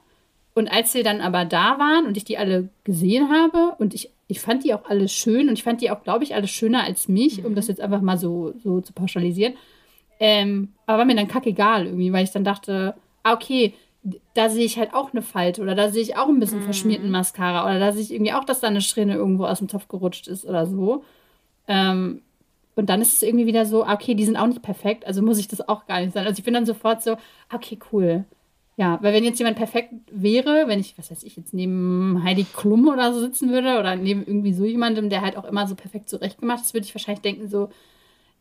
[0.54, 4.10] Und als sie dann aber da waren und ich die alle gesehen habe und ich,
[4.28, 6.84] ich fand die auch alle schön und ich fand die auch, glaube ich, alle schöner
[6.84, 7.46] als mich, mhm.
[7.46, 9.54] um das jetzt einfach mal so, so zu pauschalisieren.
[10.18, 13.74] Ähm, aber war mir dann kackegal irgendwie, weil ich dann dachte, ah, okay,
[14.34, 16.64] da sehe ich halt auch eine Falte oder da sehe ich auch ein bisschen mhm.
[16.64, 19.68] verschmierten Mascara oder da sehe ich irgendwie auch, dass da eine Strähne irgendwo aus dem
[19.68, 21.04] Topf gerutscht ist oder so.
[21.68, 22.22] Ähm,
[22.76, 25.20] und dann ist es irgendwie wieder so, ah, okay, die sind auch nicht perfekt, also
[25.22, 26.26] muss ich das auch gar nicht sein.
[26.26, 28.24] Also ich bin dann sofort so, ah, okay, cool.
[28.76, 32.44] Ja, weil wenn jetzt jemand perfekt wäre, wenn ich, was weiß ich, jetzt neben Heidi
[32.44, 35.74] Klum oder so sitzen würde oder neben irgendwie so jemandem, der halt auch immer so
[35.74, 37.68] perfekt zurechtgemacht ist, würde ich wahrscheinlich denken so,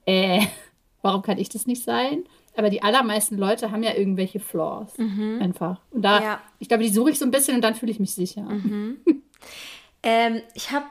[0.06, 0.40] äh,
[1.02, 2.24] warum kann ich das nicht sein?
[2.56, 4.98] Aber die allermeisten Leute haben ja irgendwelche Flaws.
[4.98, 5.40] Mhm.
[5.42, 5.80] Einfach.
[5.92, 6.42] Und da, ja.
[6.60, 8.42] ich glaube, die suche ich so ein bisschen und dann fühle ich mich sicher.
[8.42, 8.98] Mhm.
[10.04, 10.86] ähm, ich habe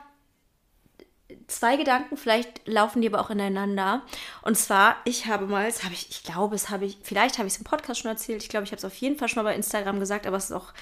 [1.47, 4.03] zwei Gedanken, vielleicht laufen die aber auch ineinander.
[4.41, 7.47] Und zwar, ich habe mal, das habe ich, ich glaube, es habe ich, vielleicht habe
[7.47, 9.43] ich es im Podcast schon erzählt, ich glaube, ich habe es auf jeden Fall schon
[9.43, 10.73] mal bei Instagram gesagt, aber es ist auch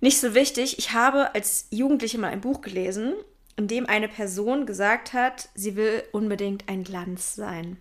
[0.00, 0.78] nicht so wichtig.
[0.78, 3.14] Ich habe als Jugendliche mal ein Buch gelesen,
[3.56, 7.78] in dem eine Person gesagt hat, sie will unbedingt ein Glanz sein.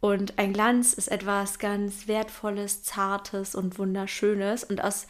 [0.00, 4.62] Und ein Glanz ist etwas ganz Wertvolles, Zartes und Wunderschönes.
[4.62, 5.06] Und aus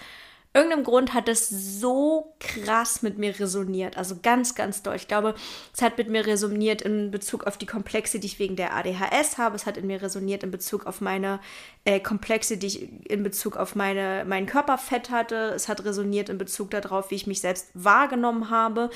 [0.54, 3.98] irgendeinem Grund hat es so krass mit mir resoniert.
[3.98, 4.96] Also ganz, ganz doll.
[4.96, 5.34] Ich glaube,
[5.74, 9.36] es hat mit mir resoniert in Bezug auf die Komplexe, die ich wegen der ADHS
[9.36, 9.56] habe.
[9.56, 11.38] Es hat in mir resoniert in Bezug auf meine
[11.84, 15.52] äh, Komplexe, die ich in Bezug auf meine, mein Körperfett hatte.
[15.54, 18.88] Es hat resoniert in Bezug darauf, wie ich mich selbst wahrgenommen habe.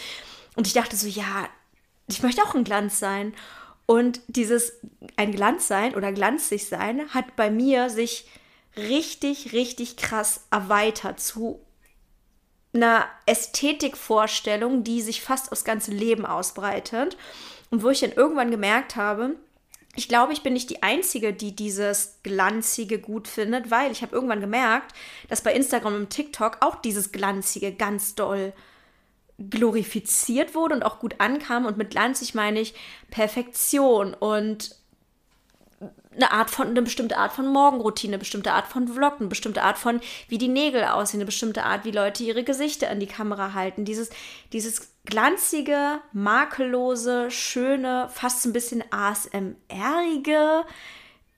[0.56, 1.48] Und ich dachte so, ja,
[2.08, 3.34] ich möchte auch ein Glanz sein.
[3.92, 4.80] Und dieses
[5.16, 8.26] ein Glanz sein oder glanzig sein hat bei mir sich
[8.74, 11.60] richtig, richtig krass erweitert zu
[12.72, 17.18] einer Ästhetikvorstellung, die sich fast aufs ganze Leben ausbreitet.
[17.68, 19.36] Und wo ich dann irgendwann gemerkt habe,
[19.94, 24.14] ich glaube, ich bin nicht die Einzige, die dieses Glanzige gut findet, weil ich habe
[24.14, 24.94] irgendwann gemerkt,
[25.28, 28.54] dass bei Instagram und TikTok auch dieses Glanzige ganz doll
[29.50, 31.66] glorifiziert wurde und auch gut ankam.
[31.66, 32.74] Und mit glanzig meine ich
[33.10, 34.76] Perfektion und
[36.14, 39.62] eine Art von, eine bestimmte Art von Morgenroutine, eine bestimmte Art von Vlog, eine bestimmte
[39.62, 43.06] Art von, wie die Nägel aussehen, eine bestimmte Art, wie Leute ihre Gesichter an die
[43.06, 43.84] Kamera halten.
[43.84, 44.10] Dieses,
[44.52, 50.64] dieses glanzige, makellose, schöne, fast ein bisschen ASMR-ige.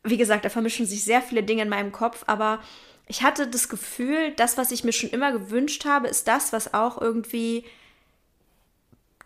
[0.03, 2.61] Wie gesagt, da vermischen sich sehr viele Dinge in meinem Kopf, aber
[3.07, 6.75] ich hatte das Gefühl, das, was ich mir schon immer gewünscht habe, ist das, was
[6.75, 7.65] auch irgendwie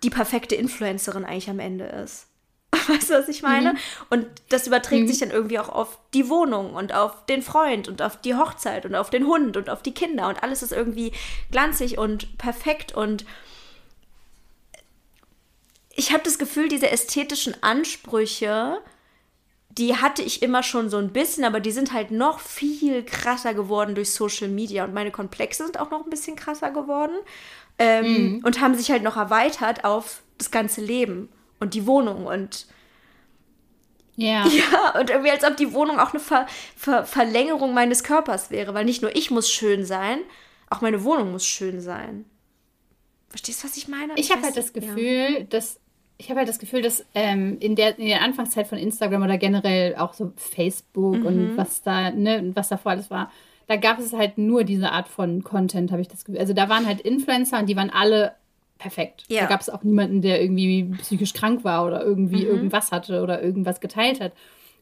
[0.03, 2.27] die perfekte Influencerin eigentlich am Ende ist.
[2.89, 3.73] Weißt du, was ich meine?
[3.73, 3.79] Mhm.
[4.11, 5.09] Und das überträgt mhm.
[5.09, 8.85] sich dann irgendwie auch auf die Wohnung und auf den Freund und auf die Hochzeit
[8.85, 11.13] und auf den Hund und auf die Kinder und alles ist irgendwie
[11.51, 13.25] glanzig und perfekt und
[15.91, 18.79] ich habe das Gefühl, diese ästhetischen Ansprüche,
[19.71, 23.53] die hatte ich immer schon so ein bisschen, aber die sind halt noch viel krasser
[23.53, 27.17] geworden durch Social Media und meine Komplexe sind auch noch ein bisschen krasser geworden
[27.79, 28.45] ähm, mhm.
[28.45, 31.29] und haben sich halt noch erweitert auf das ganze Leben
[31.61, 32.67] und die Wohnung und
[34.17, 34.47] ja.
[34.49, 38.75] Ja, und irgendwie als ob die Wohnung auch eine Ver Ver Verlängerung meines Körpers wäre,
[38.75, 40.19] weil nicht nur ich muss schön sein,
[40.71, 42.25] auch meine Wohnung muss schön sein.
[43.29, 44.15] Verstehst du, was ich meine?
[44.15, 45.41] Ich, ich habe halt das Gefühl, ja.
[45.45, 45.79] dass
[46.19, 49.39] ich habe halt das Gefühl, dass ähm, in, der, in der Anfangszeit von Instagram oder
[49.39, 51.27] generell auch so Facebook mhm.
[51.27, 53.31] und was da, ne, was davor alles war,
[53.69, 56.41] da gab es halt nur diese Art von Content, habe ich das Gefühl.
[56.41, 58.33] Also da waren halt Influencer und die waren alle
[58.79, 59.25] perfekt.
[59.29, 59.43] Ja.
[59.43, 62.51] Da gab es auch niemanden, der irgendwie psychisch krank war oder irgendwie mhm.
[62.51, 64.33] irgendwas hatte oder irgendwas geteilt hat.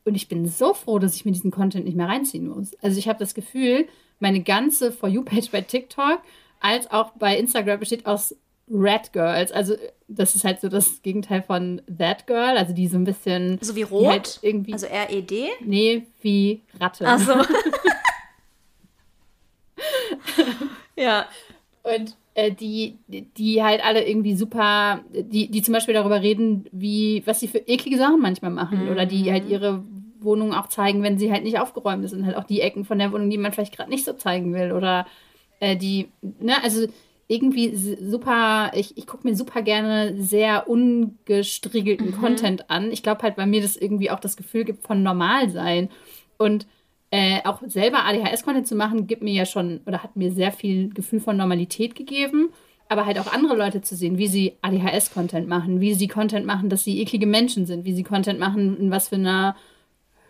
[0.05, 2.73] Und ich bin so froh, dass ich mir diesen Content nicht mehr reinziehen muss.
[2.81, 3.89] Also ich habe das Gefühl,
[4.21, 6.21] meine ganze For You-Page bei TikTok
[6.61, 8.37] als auch bei Instagram besteht aus
[8.71, 9.51] Red Girls.
[9.51, 9.75] Also
[10.07, 13.59] das ist halt so das Gegenteil von That Girl, also die so ein bisschen...
[13.61, 14.07] So wie rot?
[14.07, 15.49] Halt irgendwie, also R-E-D?
[15.65, 17.05] Nee, wie Ratte.
[17.07, 17.33] Ach so.
[20.97, 21.27] ja.
[21.83, 27.23] Und äh, die, die halt alle irgendwie super, die, die zum Beispiel darüber reden, wie,
[27.27, 28.85] was sie für eklige Sachen manchmal machen.
[28.85, 28.91] Mhm.
[28.91, 29.83] Oder die halt ihre
[30.21, 32.13] Wohnung auch zeigen, wenn sie halt nicht aufgeräumt ist.
[32.13, 34.53] Und halt auch die Ecken von der Wohnung, die man vielleicht gerade nicht so zeigen
[34.53, 34.73] will.
[34.73, 35.07] Oder
[35.61, 36.87] äh, die, ne, also
[37.29, 42.21] irgendwie super, ich, ich gucke mir super gerne sehr ungestriegelten mhm.
[42.21, 42.93] Content an.
[42.93, 45.89] Ich glaube halt, weil mir das irgendwie auch das Gefühl gibt von normal sein.
[46.39, 46.67] Und
[47.11, 50.91] äh, auch selber ADHS-Content zu machen, gibt mir ja schon oder hat mir sehr viel
[50.93, 52.51] Gefühl von Normalität gegeben.
[52.89, 56.69] Aber halt auch andere Leute zu sehen, wie sie ADHS-Content machen, wie sie Content machen,
[56.69, 59.57] dass sie eklige Menschen sind, wie sie Content machen, in was für einer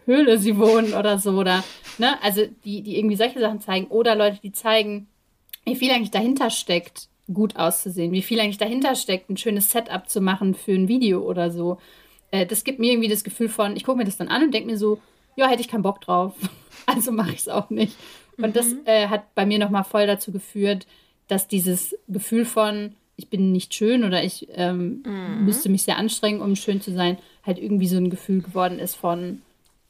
[0.07, 1.33] Höhle sie wohnen oder so.
[1.33, 1.63] Oder,
[1.99, 2.23] ne?
[2.23, 3.89] Also die, die irgendwie solche Sachen zeigen.
[3.89, 5.07] Oder Leute, die zeigen,
[5.65, 10.09] wie viel eigentlich dahinter steckt, gut auszusehen, wie viel eigentlich dahinter steckt, ein schönes Setup
[10.09, 11.79] zu machen für ein Video oder so.
[12.31, 14.55] Äh, das gibt mir irgendwie das Gefühl von, ich gucke mir das dann an und
[14.55, 14.99] denke mir so,
[15.37, 16.35] ja, hätte ich keinen Bock drauf.
[16.89, 17.97] Also mache ich es auch nicht.
[18.37, 18.53] Und mhm.
[18.53, 20.87] das äh, hat bei mir nochmal voll dazu geführt,
[21.27, 25.45] dass dieses Gefühl von, ich bin nicht schön oder ich ähm, mhm.
[25.45, 28.95] müsste mich sehr anstrengen, um schön zu sein, halt irgendwie so ein Gefühl geworden ist
[28.95, 29.43] von,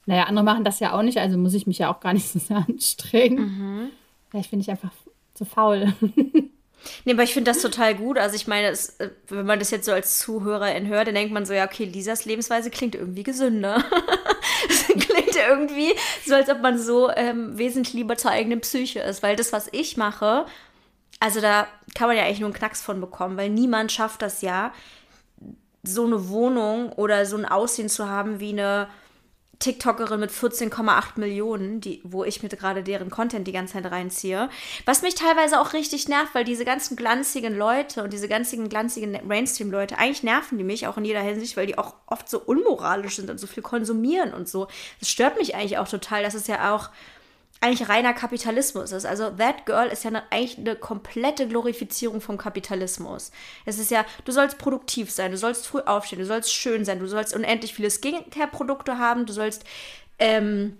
[0.06, 2.28] naja, andere machen das ja auch nicht, also muss ich mich ja auch gar nicht
[2.30, 3.38] so sehr anstrengen.
[3.38, 3.88] Mhm.
[4.30, 4.92] Vielleicht finde ich einfach
[5.34, 5.92] zu faul.
[7.04, 8.18] Nee, aber ich finde das total gut.
[8.18, 11.32] Also ich meine, es, äh, wenn man das jetzt so als Zuhörerin hört, dann denkt
[11.32, 13.84] man so, ja, okay, Lisas Lebensweise klingt irgendwie gesünder.
[14.98, 15.92] klingt irgendwie
[16.24, 19.22] so, als ob man so ähm, wesentlich lieber zur eigenen Psyche ist.
[19.22, 20.46] Weil das, was ich mache,
[21.20, 24.42] also da kann man ja eigentlich nur einen Knacks von bekommen, weil niemand schafft das
[24.42, 24.72] ja,
[25.82, 28.88] so eine Wohnung oder so ein Aussehen zu haben wie eine
[29.58, 34.50] TikTokerin mit 14,8 Millionen, die, wo ich mir gerade deren Content die ganze Zeit reinziehe.
[34.84, 39.18] Was mich teilweise auch richtig nervt, weil diese ganzen glanzigen Leute und diese ganzen glanzigen
[39.26, 43.16] Mainstream-Leute, eigentlich nerven die mich auch in jeder Hinsicht, weil die auch oft so unmoralisch
[43.16, 44.68] sind und so viel konsumieren und so.
[45.00, 46.22] Das stört mich eigentlich auch total.
[46.22, 46.90] Das ist ja auch
[47.60, 49.06] eigentlich reiner Kapitalismus ist.
[49.06, 53.32] Also That Girl ist ja eine, eigentlich eine komplette Glorifizierung vom Kapitalismus.
[53.64, 56.98] Es ist ja, du sollst produktiv sein, du sollst früh aufstehen, du sollst schön sein,
[56.98, 59.64] du sollst unendlich viele Skincare-Produkte haben, du sollst
[60.18, 60.76] ähm,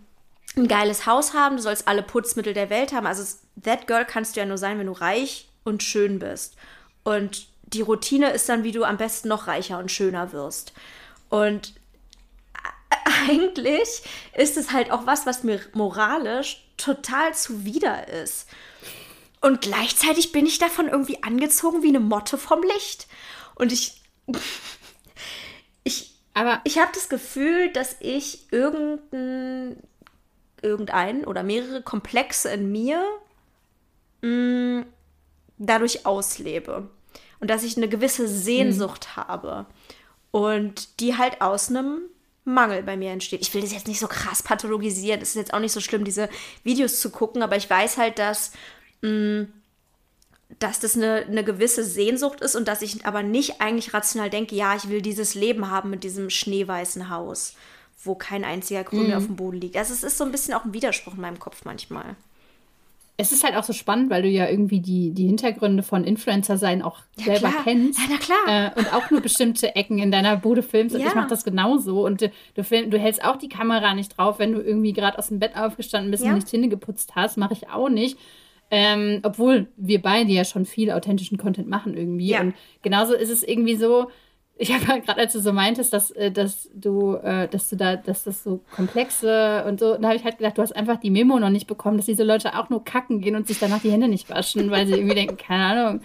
[0.56, 3.06] ein geiles Haus haben, du sollst alle Putzmittel der Welt haben.
[3.06, 3.24] Also
[3.62, 6.56] that girl kannst du ja nur sein, wenn du reich und schön bist.
[7.04, 10.72] Und die Routine ist dann, wie du am besten noch reicher und schöner wirst.
[11.30, 11.74] Und
[13.28, 14.02] eigentlich
[14.34, 18.48] ist es halt auch was, was mir moralisch total zuwider ist.
[19.40, 23.06] Und gleichzeitig bin ich davon irgendwie angezogen wie eine Motte vom Licht.
[23.54, 24.02] Und ich.
[25.84, 29.76] Ich, Aber ich habe das Gefühl, dass ich irgendein,
[30.62, 33.00] irgendein oder mehrere Komplexe in mir
[34.22, 34.86] mh, mm,
[35.58, 36.88] dadurch auslebe.
[37.38, 39.20] Und dass ich eine gewisse Sehnsucht mhm.
[39.20, 39.66] habe.
[40.32, 42.00] Und die halt aus einem
[42.46, 43.42] Mangel bei mir entsteht.
[43.42, 45.20] Ich will das jetzt nicht so krass pathologisieren.
[45.20, 46.28] Es ist jetzt auch nicht so schlimm, diese
[46.62, 48.52] Videos zu gucken, aber ich weiß halt, dass,
[49.02, 49.52] mh, mm,
[50.60, 54.54] dass das eine, eine gewisse Sehnsucht ist und dass ich aber nicht eigentlich rational denke,
[54.54, 57.56] ja, ich will dieses Leben haben mit diesem schneeweißen Haus,
[58.04, 59.06] wo kein einziger Grün mhm.
[59.08, 59.76] mehr auf dem Boden liegt.
[59.76, 62.14] Also es ist so ein bisschen auch ein Widerspruch in meinem Kopf manchmal
[63.18, 66.58] es ist halt auch so spannend, weil du ja irgendwie die, die Hintergründe von Influencer
[66.58, 67.64] sein auch ja, selber klar.
[67.64, 67.98] kennst.
[67.98, 68.74] Ja, na klar.
[68.76, 70.94] Äh, und auch nur bestimmte Ecken in deiner Bude filmst.
[70.94, 71.08] Und ja.
[71.08, 72.04] ich mache das genauso.
[72.04, 75.18] Und du, du, film, du, hältst auch die Kamera nicht drauf, wenn du irgendwie gerade
[75.18, 76.30] aus dem Bett aufgestanden bist ja.
[76.30, 77.38] und nicht Zähne geputzt hast.
[77.38, 78.18] Mache ich auch nicht.
[78.70, 82.36] Ähm, obwohl wir beide ja schon viel authentischen Content machen irgendwie.
[82.38, 84.10] Und genauso ist es irgendwie so,
[84.58, 87.76] ich habe halt gerade, als du so meintest, dass, äh, dass du, äh, dass du
[87.76, 90.96] da, dass das so komplexe und so, da habe ich halt gedacht, du hast einfach
[90.96, 93.82] die Memo noch nicht bekommen, dass diese Leute auch nur kacken gehen und sich danach
[93.82, 96.00] die Hände nicht waschen, weil sie irgendwie denken, keine Ahnung,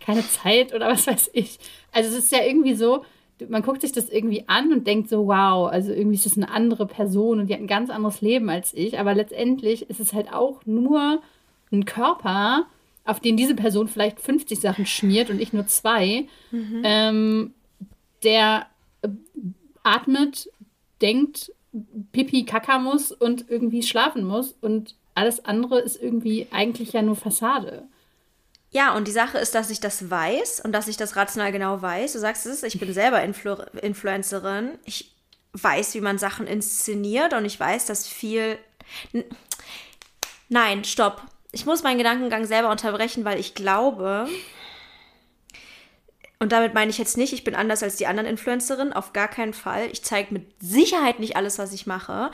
[0.00, 1.58] keine Zeit oder was weiß ich.
[1.92, 3.04] Also es ist ja irgendwie so,
[3.48, 6.50] man guckt sich das irgendwie an und denkt so, wow, also irgendwie ist das eine
[6.50, 10.12] andere Person und die hat ein ganz anderes Leben als ich, aber letztendlich ist es
[10.12, 11.22] halt auch nur
[11.70, 12.66] ein Körper,
[13.04, 16.26] auf den diese Person vielleicht 50 Sachen schmiert und ich nur zwei.
[16.50, 16.82] Mhm.
[16.84, 17.54] Ähm,
[18.22, 18.66] der
[19.02, 19.08] äh,
[19.82, 20.48] atmet,
[21.00, 21.52] denkt,
[22.12, 27.16] Pipi Kaka muss und irgendwie schlafen muss und alles andere ist irgendwie eigentlich ja nur
[27.16, 27.84] Fassade.
[28.70, 31.82] Ja, und die Sache ist, dass ich das weiß und dass ich das rational genau
[31.82, 32.14] weiß.
[32.14, 34.78] Du sagst es, ich bin selber Influ Influencerin.
[34.84, 35.12] Ich
[35.52, 38.58] weiß, wie man Sachen inszeniert und ich weiß, dass viel.
[40.48, 41.22] Nein, stopp.
[41.52, 44.26] Ich muss meinen Gedankengang selber unterbrechen, weil ich glaube,
[46.42, 49.28] und damit meine ich jetzt nicht, ich bin anders als die anderen Influencerinnen, auf gar
[49.28, 49.88] keinen Fall.
[49.92, 52.32] Ich zeige mit Sicherheit nicht alles, was ich mache,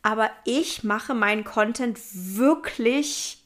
[0.00, 3.36] aber ich mache meinen Content wirklich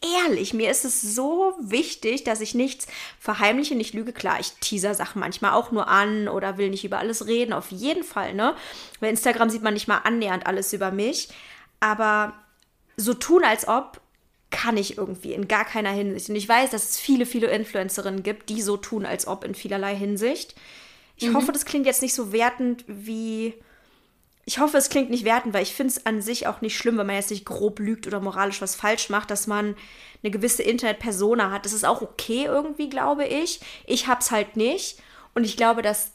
[0.00, 0.54] ehrlich.
[0.54, 2.86] Mir ist es so wichtig, dass ich nichts
[3.18, 4.12] verheimliche, nicht lüge.
[4.12, 7.72] Klar, ich teaser Sachen manchmal auch nur an oder will nicht über alles reden, auf
[7.72, 8.54] jeden Fall, ne?
[9.00, 11.30] Bei Instagram sieht man nicht mal annähernd alles über mich,
[11.80, 12.32] aber
[12.96, 14.01] so tun, als ob
[14.52, 16.28] kann ich irgendwie in gar keiner Hinsicht.
[16.28, 19.56] Und ich weiß, dass es viele, viele Influencerinnen gibt, die so tun, als ob in
[19.56, 20.54] vielerlei Hinsicht.
[21.16, 21.36] Ich mhm.
[21.36, 23.54] hoffe, das klingt jetzt nicht so wertend wie.
[24.44, 26.98] Ich hoffe, es klingt nicht wertend, weil ich finde es an sich auch nicht schlimm,
[26.98, 29.76] wenn man jetzt nicht grob lügt oder moralisch was falsch macht, dass man
[30.22, 31.64] eine gewisse Internet-Persona hat.
[31.64, 33.60] Das ist auch okay irgendwie, glaube ich.
[33.86, 35.00] Ich hab's halt nicht.
[35.34, 36.10] Und ich glaube, dass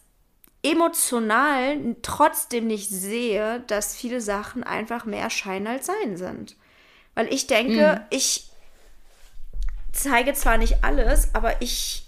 [0.61, 6.56] emotional trotzdem nicht sehe, dass viele Sachen einfach mehr Schein als Sein sind.
[7.17, 8.05] Weil ich denke, mhm.
[8.11, 8.43] ich
[9.91, 12.05] zeige zwar nicht alles, aber ich.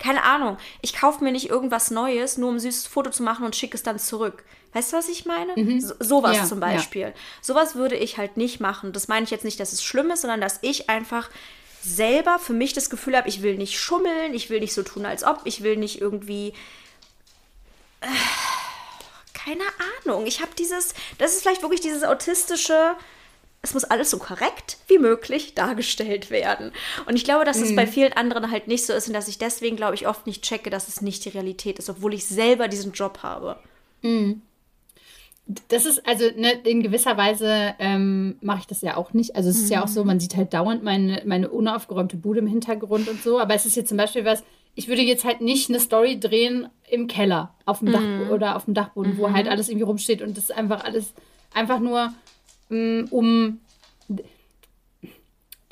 [0.00, 0.56] Keine Ahnung.
[0.80, 3.76] Ich kaufe mir nicht irgendwas Neues, nur um ein süßes Foto zu machen und schicke
[3.76, 4.42] es dann zurück.
[4.72, 5.52] Weißt du, was ich meine?
[5.54, 5.80] Mhm.
[5.80, 7.02] So, sowas ja, zum Beispiel.
[7.02, 7.12] Ja.
[7.40, 8.92] Sowas würde ich halt nicht machen.
[8.92, 11.30] Das meine ich jetzt nicht, dass es schlimm ist, sondern dass ich einfach
[11.80, 15.06] selber für mich das Gefühl habe, ich will nicht schummeln, ich will nicht so tun,
[15.06, 16.54] als ob, ich will nicht irgendwie.
[18.00, 18.08] Äh,
[19.32, 19.62] keine
[20.04, 20.26] Ahnung.
[20.26, 20.92] Ich habe dieses.
[21.18, 22.96] Das ist vielleicht wirklich dieses autistische
[23.62, 26.72] es muss alles so korrekt wie möglich dargestellt werden.
[27.06, 27.76] Und ich glaube, dass es mhm.
[27.76, 30.42] bei vielen anderen halt nicht so ist und dass ich deswegen, glaube ich, oft nicht
[30.42, 33.56] checke, dass es nicht die Realität ist, obwohl ich selber diesen Job habe.
[34.02, 34.42] Mhm.
[35.68, 39.36] Das ist also ne, in gewisser Weise ähm, mache ich das ja auch nicht.
[39.36, 39.72] Also es ist mhm.
[39.72, 43.38] ja auch so, man sieht halt dauernd meine, meine unaufgeräumte Bude im Hintergrund und so.
[43.38, 44.42] Aber es ist jetzt zum Beispiel was,
[44.74, 48.30] ich würde jetzt halt nicht eine Story drehen im Keller auf dem Dach mhm.
[48.30, 49.52] oder auf dem Dachboden, wo halt mhm.
[49.52, 51.12] alles irgendwie rumsteht und das ist einfach alles
[51.52, 52.41] einfach nur Mm,
[53.10, 53.60] um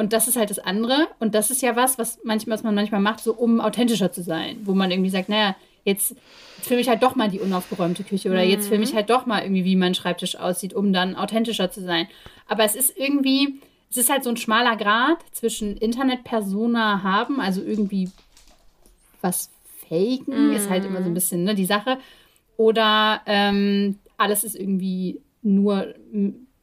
[0.01, 1.09] und das ist halt das andere.
[1.19, 4.23] Und das ist ja was, was, manchmal, was man manchmal macht, so um authentischer zu
[4.23, 4.57] sein.
[4.65, 6.17] Wo man irgendwie sagt, naja, jetzt,
[6.57, 8.49] jetzt filme ich halt doch mal die unaufgeräumte Küche oder mhm.
[8.49, 11.83] jetzt filme ich halt doch mal irgendwie, wie mein Schreibtisch aussieht, um dann authentischer zu
[11.83, 12.09] sein.
[12.49, 17.61] Aber es ist irgendwie, es ist halt so ein schmaler Grad zwischen Internet-Persona haben, also
[17.61, 18.11] irgendwie
[19.21, 19.51] was
[19.91, 20.57] faken, mhm.
[20.57, 21.99] ist halt immer so ein bisschen ne, die Sache.
[22.57, 25.95] Oder ähm, alles ist irgendwie nur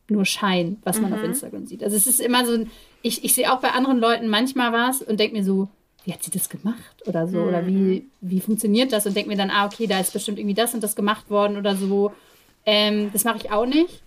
[0.09, 1.17] nur Schein, was man mhm.
[1.17, 1.83] auf Instagram sieht.
[1.83, 2.65] Also es ist immer so,
[3.01, 5.67] ich, ich sehe auch bei anderen Leuten manchmal was und denke mir so,
[6.05, 7.39] wie hat sie das gemacht oder so?
[7.39, 7.47] Mhm.
[7.47, 8.11] Oder wie, mhm.
[8.21, 9.05] wie funktioniert das?
[9.05, 11.57] Und denke mir dann, ah, okay, da ist bestimmt irgendwie das und das gemacht worden
[11.57, 12.13] oder so.
[12.65, 14.01] Ähm, das mache ich auch nicht.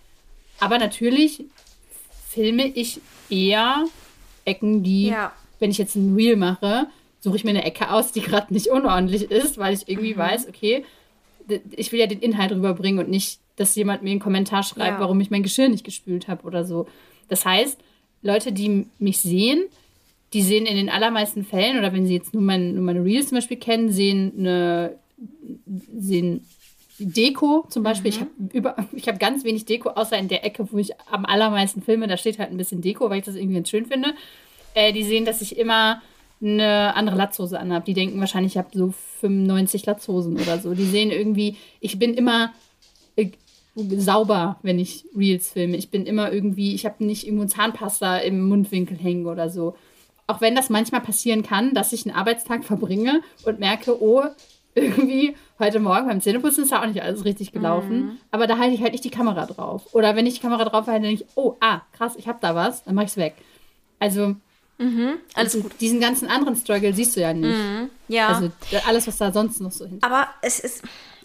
[0.59, 1.45] Aber natürlich
[2.29, 3.85] filme ich eher
[4.45, 5.33] Ecken, die, Ja.
[5.59, 6.87] wenn ich jetzt ein Reel mache,
[7.21, 10.19] suche ich mir eine Ecke aus, die gerade nicht unordentlich ist, weil ich irgendwie Mhm.
[10.19, 10.85] weiß, okay,
[11.73, 15.01] ich will ja den Inhalt rüberbringen und nicht, dass jemand mir einen Kommentar schreibt, Ja.
[15.01, 16.87] warum ich mein Geschirr nicht gespült habe oder so.
[17.29, 17.79] Das heißt,
[18.23, 19.65] Leute, die mich sehen,
[20.33, 23.29] die sehen in den allermeisten Fällen, oder wenn sie jetzt nur, mein, nur meine Reels
[23.29, 24.95] zum Beispiel kennen, sehen eine
[25.99, 26.47] sehen
[26.99, 28.11] Deko zum Beispiel.
[28.11, 31.25] Ich habe über, ich habe ganz wenig Deko, außer in der Ecke, wo ich am
[31.25, 32.07] allermeisten filme.
[32.07, 34.15] Da steht halt ein bisschen Deko, weil ich das irgendwie ganz schön finde.
[34.75, 36.01] Äh, die sehen, dass ich immer
[36.43, 37.85] eine andere Latzhose anhabe.
[37.85, 40.73] Die denken wahrscheinlich, ich habe so 95 Latzhosen oder so.
[40.75, 42.53] Die sehen irgendwie, ich bin immer
[43.75, 45.77] sauber, wenn ich Reels filme.
[45.77, 49.77] Ich bin immer irgendwie, ich habe nicht irgendwo Zahnpasta im Mundwinkel hängen oder so.
[50.27, 54.25] Auch wenn das manchmal passieren kann, dass ich einen Arbeitstag verbringe und merke, oh,
[54.75, 58.21] irgendwie heute Morgen beim Zähneputzen ist da auch nicht alles richtig gelaufen.
[58.31, 59.93] Aber da halte ich halt nicht die Kamera drauf.
[59.93, 62.55] Oder wenn ich die Kamera drauf halte, denke ich, oh, ah, krass, ich habe da
[62.55, 63.35] was, dann mache ich es weg.
[63.99, 64.37] Also
[64.79, 65.73] Alles also gut.
[65.81, 67.59] diesen ganzen anderen Struggle siehst du ja nicht.
[68.09, 68.29] Ja.
[68.29, 68.51] Also
[68.87, 70.07] alles, was da sonst noch so hinter.
[70.07, 70.83] Aber es ist,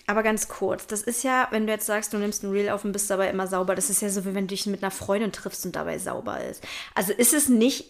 [0.07, 2.85] aber ganz kurz, das ist ja, wenn du jetzt sagst, du nimmst ein Reel auf
[2.85, 4.91] und bist dabei immer sauber, das ist ja so, wie wenn du dich mit einer
[4.91, 6.63] Freundin triffst und dabei sauber ist.
[6.93, 7.85] Also ist es nicht,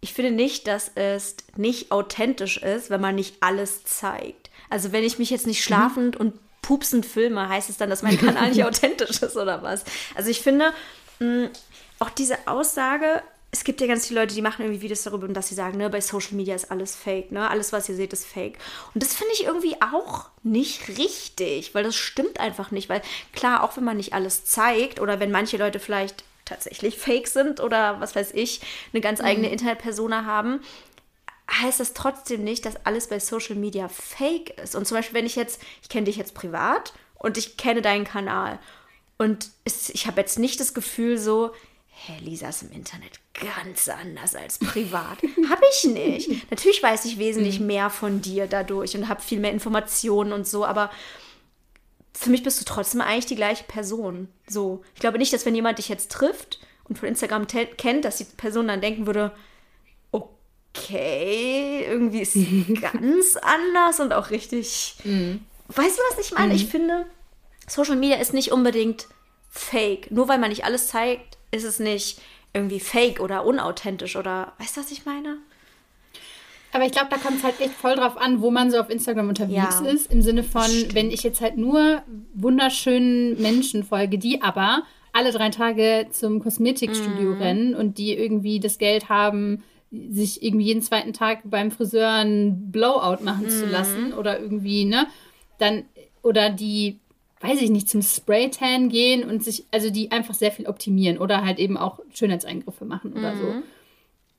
[0.00, 4.50] ich finde nicht, dass es nicht authentisch ist, wenn man nicht alles zeigt.
[4.68, 8.18] Also wenn ich mich jetzt nicht schlafend und pupsend filme, heißt es dann, dass mein
[8.18, 9.84] Kanal nicht authentisch ist oder was?
[10.14, 10.74] Also ich finde,
[11.18, 11.48] mh,
[11.98, 15.34] auch diese Aussage, es gibt ja ganz viele Leute, die machen irgendwie Videos darüber, und
[15.34, 17.48] dass sie sagen, ne, bei Social Media ist alles fake, ne?
[17.48, 18.58] Alles, was ihr seht, ist fake.
[18.92, 22.90] Und das finde ich irgendwie auch nicht richtig, weil das stimmt einfach nicht.
[22.90, 23.00] Weil
[23.32, 27.60] klar, auch wenn man nicht alles zeigt oder wenn manche Leute vielleicht tatsächlich fake sind
[27.60, 28.60] oder was weiß ich,
[28.92, 30.60] eine ganz eigene Internetpersona haben,
[31.50, 34.76] heißt das trotzdem nicht, dass alles bei Social Media fake ist.
[34.76, 38.04] Und zum Beispiel, wenn ich jetzt, ich kenne dich jetzt privat und ich kenne deinen
[38.04, 38.58] Kanal
[39.16, 41.52] und es, ich habe jetzt nicht das Gefühl so,
[42.06, 45.18] hä, Lisa ist im Internet ganz anders als privat.
[45.48, 46.50] habe ich nicht.
[46.50, 50.64] Natürlich weiß ich wesentlich mehr von dir dadurch und habe viel mehr Informationen und so,
[50.64, 50.90] aber
[52.12, 54.28] für mich bist du trotzdem eigentlich die gleiche Person.
[54.48, 58.16] So, ich glaube nicht, dass wenn jemand dich jetzt trifft und von Instagram kennt, dass
[58.16, 59.32] die Person dann denken würde,
[60.10, 64.96] okay, irgendwie ist sie ganz anders und auch richtig.
[65.04, 66.54] Weißt du, was ich meine?
[66.54, 67.06] Ich finde,
[67.68, 69.06] Social Media ist nicht unbedingt
[69.50, 70.10] fake.
[70.10, 72.20] Nur weil man nicht alles zeigt, ist es nicht
[72.52, 75.38] irgendwie fake oder unauthentisch oder weißt du, was ich meine?
[76.72, 78.90] Aber ich glaube, da kommt es halt echt voll drauf an, wo man so auf
[78.90, 80.12] Instagram unterwegs Ja, ist.
[80.12, 80.94] Im Sinne von, stimmt.
[80.94, 82.02] wenn ich jetzt halt nur
[82.34, 84.82] wunderschönen Menschen folge, die aber
[85.12, 87.36] alle drei Tage zum Kosmetikstudio Mhm.
[87.36, 92.70] rennen und die irgendwie das Geld haben, sich irgendwie jeden zweiten Tag beim Friseur einen
[92.70, 93.72] Blowout machen zu Mhm.
[93.72, 95.06] lassen oder irgendwie, ne?
[95.58, 95.84] Dann,
[96.22, 96.98] oder die,
[97.40, 101.44] weiß ich nicht, zum Spraytan gehen und sich, also die einfach sehr viel optimieren oder
[101.44, 103.62] halt eben auch Schönheitseingriffe machen oder so Mhm.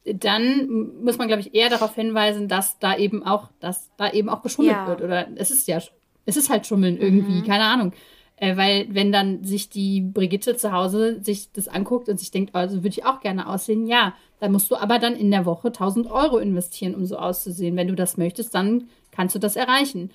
[0.06, 4.30] dann muss man, glaube ich, eher darauf hinweisen, dass da eben auch, dass da eben
[4.30, 4.88] auch geschummelt Ja.
[4.88, 5.02] wird.
[5.02, 5.80] Oder es ist ja,
[6.26, 7.93] es ist halt Schummeln irgendwie, keine Ahnung.
[8.38, 12.56] Äh, weil wenn dann sich die Brigitte zu Hause sich das anguckt und sich denkt,
[12.56, 15.72] also würde ich auch gerne aussehen, ja, dann musst du aber dann in der Woche
[15.74, 17.76] 1000 Euro investieren, um so auszusehen.
[17.76, 20.12] Wenn du das möchtest, dann kannst du das erreichen.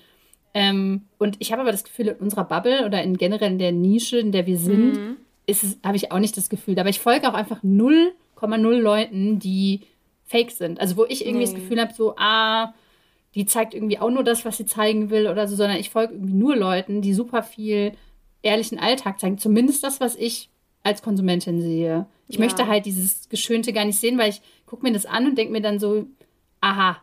[0.55, 3.71] Ähm, und ich habe aber das Gefühl, in unserer Bubble oder in generell in der
[3.73, 4.99] Nische, in der wir sind,
[5.45, 6.79] es, habe ich auch nicht das Gefühl.
[6.79, 9.81] Aber ich folge auch einfach 0,0 Leuten, die
[10.25, 10.79] fake sind.
[10.79, 11.59] Also wo ich irgendwie das Nee.
[11.59, 12.73] Gefühl habe, so, ah,
[13.35, 16.13] die zeigt irgendwie auch nur das, was sie zeigen will oder so, sondern ich folge
[16.13, 17.91] irgendwie nur Leuten, die super viel
[18.41, 19.37] ehrlichen Alltag zeigen.
[19.37, 20.49] Zumindest das, was ich
[20.83, 22.05] als Konsumentin sehe.
[22.27, 22.43] Ich Ja.
[22.45, 25.51] möchte halt dieses Geschönte gar nicht sehen, weil ich gucke mir das an und denke
[25.51, 26.05] mir dann so,
[26.61, 26.97] aha,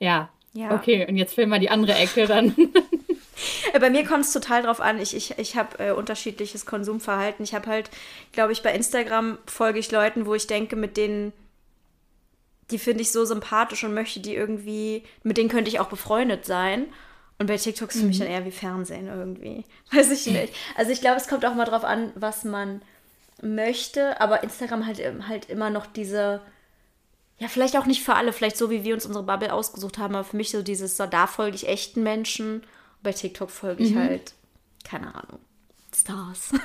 [0.00, 0.74] ja, Ja.
[0.74, 2.54] okay, und jetzt filmen wir die andere Ecke dann.
[3.80, 5.00] Bei mir kommt es total drauf an.
[5.00, 7.44] Ich, ich, ich habe äh, unterschiedliches Konsumverhalten.
[7.44, 7.90] Ich habe halt,
[8.32, 11.32] glaube ich, bei Instagram folge ich Leuten, wo ich denke, mit denen,
[12.70, 16.46] die finde ich so sympathisch und möchte die irgendwie, mit denen könnte ich auch befreundet
[16.46, 16.86] sein.
[17.38, 19.64] Und bei TikTok ist für mich dann eher wie Fernsehen irgendwie.
[19.92, 20.54] Weiß ich nicht.
[20.76, 22.80] Also ich glaube, es kommt auch mal drauf an, was man
[23.42, 24.20] möchte.
[24.20, 26.40] Aber Instagram halt, ähm, halt immer noch diese,
[27.38, 30.14] ja, vielleicht auch nicht für alle, vielleicht so, wie wir uns unsere Bubble ausgesucht haben,
[30.14, 32.62] aber für mich so dieses, so, da folge ich echten Menschen.
[33.02, 34.32] Bei TikTok folge ich halt,
[34.84, 35.38] keine Ahnung,
[35.94, 36.52] Stars.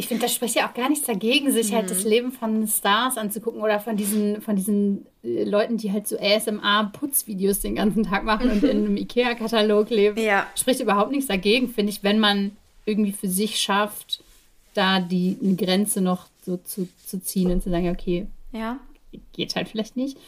[0.00, 3.18] Ich finde, da spricht ja auch gar nichts dagegen, sich halt das Leben von Stars
[3.18, 8.24] anzugucken oder von diesen, von diesen äh, Leuten, die halt so ASMR-Putzvideos den ganzen Tag
[8.24, 10.18] machen und in einem IKEA-Katalog leben.
[10.18, 10.46] Ja.
[10.54, 12.52] Spricht überhaupt nichts dagegen, finde ich, wenn man
[12.86, 14.24] irgendwie für sich schafft,
[14.72, 18.78] da die eine Grenze noch so zu, zu ziehen und zu sagen, okay, ja.
[19.32, 20.18] Geht halt vielleicht nicht.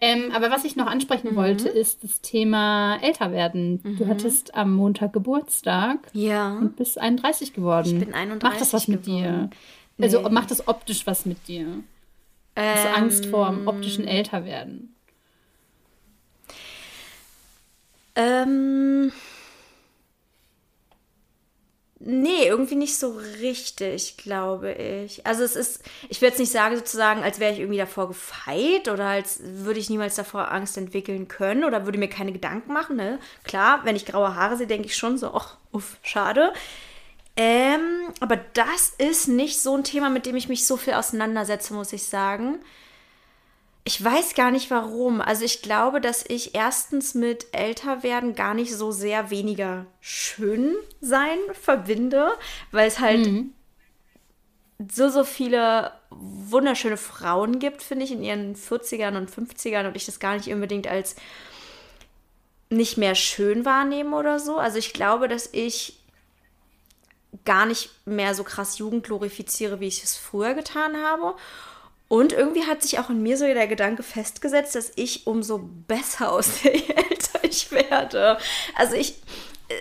[0.00, 1.36] Ähm, aber was ich noch ansprechen mhm.
[1.36, 3.80] wollte, ist das Thema älter werden.
[3.82, 3.96] Mhm.
[3.96, 6.10] Du hattest am Montag Geburtstag.
[6.12, 6.52] Ja.
[6.58, 7.86] Und bist 31 geworden.
[7.86, 9.50] Ich bin 31 Macht das was mit geworden.
[9.98, 10.04] dir?
[10.04, 10.28] Also nee.
[10.28, 11.82] macht das optisch was mit dir?
[12.56, 14.94] Ähm, Hast du Angst vor dem optischen Älterwerden?
[18.14, 19.12] Ähm.
[21.98, 25.24] Nee, irgendwie nicht so richtig, glaube ich.
[25.26, 28.88] Also es ist, ich würde jetzt nicht sagen sozusagen, als wäre ich irgendwie davor gefeit
[28.88, 32.96] oder als würde ich niemals davor Angst entwickeln können oder würde mir keine Gedanken machen.
[32.96, 33.18] Ne?
[33.44, 36.52] Klar, wenn ich graue Haare sehe, denke ich schon so, ach, uff, schade.
[37.34, 41.72] Ähm, aber das ist nicht so ein Thema, mit dem ich mich so viel auseinandersetze,
[41.72, 42.58] muss ich sagen.
[43.86, 45.20] Ich weiß gar nicht warum.
[45.20, 51.38] Also ich glaube, dass ich erstens mit Älterwerden gar nicht so sehr weniger schön sein
[51.52, 52.32] verbinde,
[52.72, 53.54] weil es halt mhm.
[54.90, 60.04] so, so viele wunderschöne Frauen gibt, finde ich, in ihren 40ern und 50ern und ich
[60.04, 61.14] das gar nicht unbedingt als
[62.68, 64.56] nicht mehr schön wahrnehme oder so.
[64.58, 66.00] Also ich glaube, dass ich
[67.44, 71.36] gar nicht mehr so krass Jugend glorifiziere, wie ich es früher getan habe.
[72.08, 76.30] Und irgendwie hat sich auch in mir so der Gedanke festgesetzt, dass ich umso besser
[76.32, 78.38] aussehe, je älter ich werde.
[78.74, 79.16] Also ich.
[79.68, 79.74] Äh,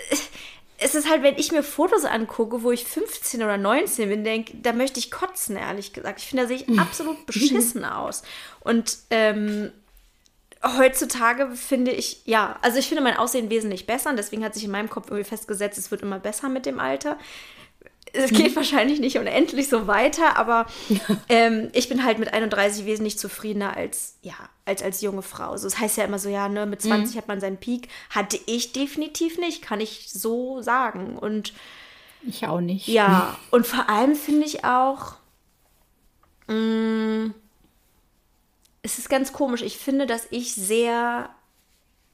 [0.77, 4.57] es ist halt, wenn ich mir Fotos angucke, wo ich 15 oder 19 bin, denke,
[4.57, 6.19] da möchte ich kotzen, ehrlich gesagt.
[6.19, 8.23] Ich finde, da sehe ich absolut beschissen aus.
[8.59, 9.71] Und ähm,
[10.63, 14.65] heutzutage finde ich, ja, also ich finde mein Aussehen wesentlich besser und deswegen hat sich
[14.65, 17.17] in meinem Kopf irgendwie festgesetzt, es wird immer besser mit dem Alter
[18.15, 18.55] es geht mhm.
[18.55, 20.65] wahrscheinlich nicht unendlich so weiter, aber
[21.29, 24.35] ähm, ich bin halt mit 31 wesentlich zufriedener als, ja,
[24.65, 25.57] als als junge Frau.
[25.57, 27.19] So, das heißt ja immer so, ja, ne, mit 20 mhm.
[27.19, 27.89] hat man seinen Peak.
[28.09, 31.17] Hatte ich definitiv nicht, kann ich so sagen.
[31.17, 31.53] Und
[32.27, 32.87] ich auch nicht.
[32.87, 35.15] Ja, und vor allem finde ich auch,
[36.47, 37.33] mh, mm,
[38.81, 39.63] es ist ganz komisch.
[39.63, 41.29] Ich finde, dass ich sehr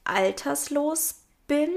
[0.04, 1.68] alterslos bin.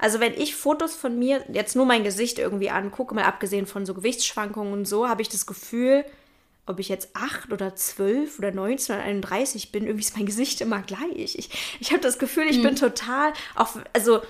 [0.00, 3.84] Also wenn ich Fotos von mir, jetzt nur mein Gesicht irgendwie angucke, mal abgesehen von
[3.84, 6.04] so Gewichtsschwankungen und so, habe ich das Gefühl,
[6.66, 10.60] ob ich jetzt acht oder zwölf oder 19 oder 31 bin, irgendwie ist mein Gesicht
[10.62, 11.34] immer gleich.
[11.36, 12.62] Ich, ich habe das Gefühl, ich hm.
[12.62, 14.22] bin total, auch, also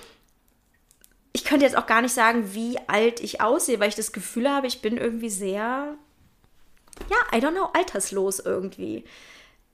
[1.33, 4.49] ich könnte jetzt auch gar nicht sagen, wie alt ich aussehe, weil ich das Gefühl
[4.49, 5.95] habe, ich bin irgendwie sehr,
[7.09, 9.05] ja, I don't know, alterslos irgendwie.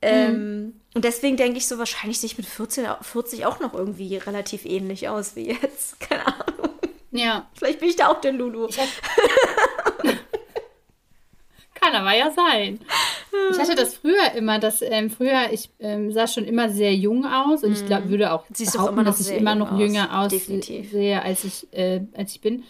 [0.02, 0.74] Ähm, mhm.
[0.94, 4.66] Und deswegen denke ich so, wahrscheinlich sehe ich mit 14, 40 auch noch irgendwie relativ
[4.66, 6.00] ähnlich aus wie jetzt.
[6.00, 6.70] Keine Ahnung.
[7.12, 7.48] Ja.
[7.54, 8.68] Vielleicht bin ich da auch der Lulu.
[11.76, 12.80] Kann aber ja sein.
[13.52, 17.26] Ich hatte das früher immer, dass ähm, früher, ich ähm, sah schon immer sehr jung
[17.26, 18.10] aus und ich glaube, mhm.
[18.10, 22.42] würde auch Siehst behaupten, dass ich immer noch jünger aussehe, als ich, äh, als ich
[22.42, 22.64] bin.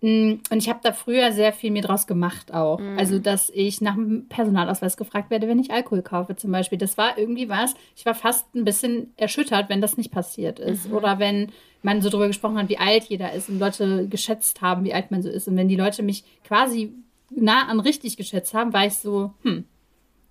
[0.00, 2.78] Mm, und ich habe da früher sehr viel mir draus gemacht auch.
[2.78, 2.98] Mhm.
[2.98, 6.78] Also, dass ich nach dem Personalausweis gefragt werde, wenn ich Alkohol kaufe zum Beispiel.
[6.78, 7.74] Das war irgendwie was.
[7.96, 10.88] Ich war fast ein bisschen erschüttert, wenn das nicht passiert ist.
[10.88, 10.96] Mhm.
[10.96, 14.84] Oder wenn man so drüber gesprochen hat, wie alt jeder ist und Leute geschätzt haben,
[14.84, 15.48] wie alt man so ist.
[15.48, 16.92] Und wenn die Leute mich quasi
[17.30, 19.64] nah an richtig geschätzt haben, war ich so, hm,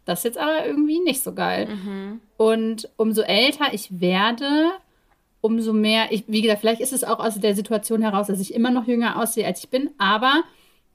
[0.06, 1.68] das ist jetzt aber irgendwie nicht so geil.
[1.68, 2.20] Mhm.
[2.38, 4.72] Und umso älter ich werde,
[5.42, 8.54] umso mehr, ich, wie gesagt, vielleicht ist es auch aus der Situation heraus, dass ich
[8.54, 10.44] immer noch jünger aussehe, als ich bin, aber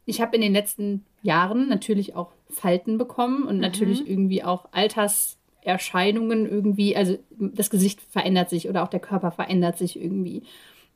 [0.07, 3.63] ich habe in den letzten Jahren natürlich auch Falten bekommen und mhm.
[3.63, 9.79] natürlich irgendwie auch Alterserscheinungen irgendwie, also das Gesicht verändert sich oder auch der Körper verändert
[9.79, 10.43] sich irgendwie.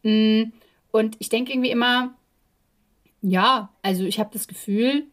[0.03, 0.53] Mm,
[0.90, 2.14] und ich denke irgendwie immer,
[3.22, 5.05] ja, also ich habe das Gefühl,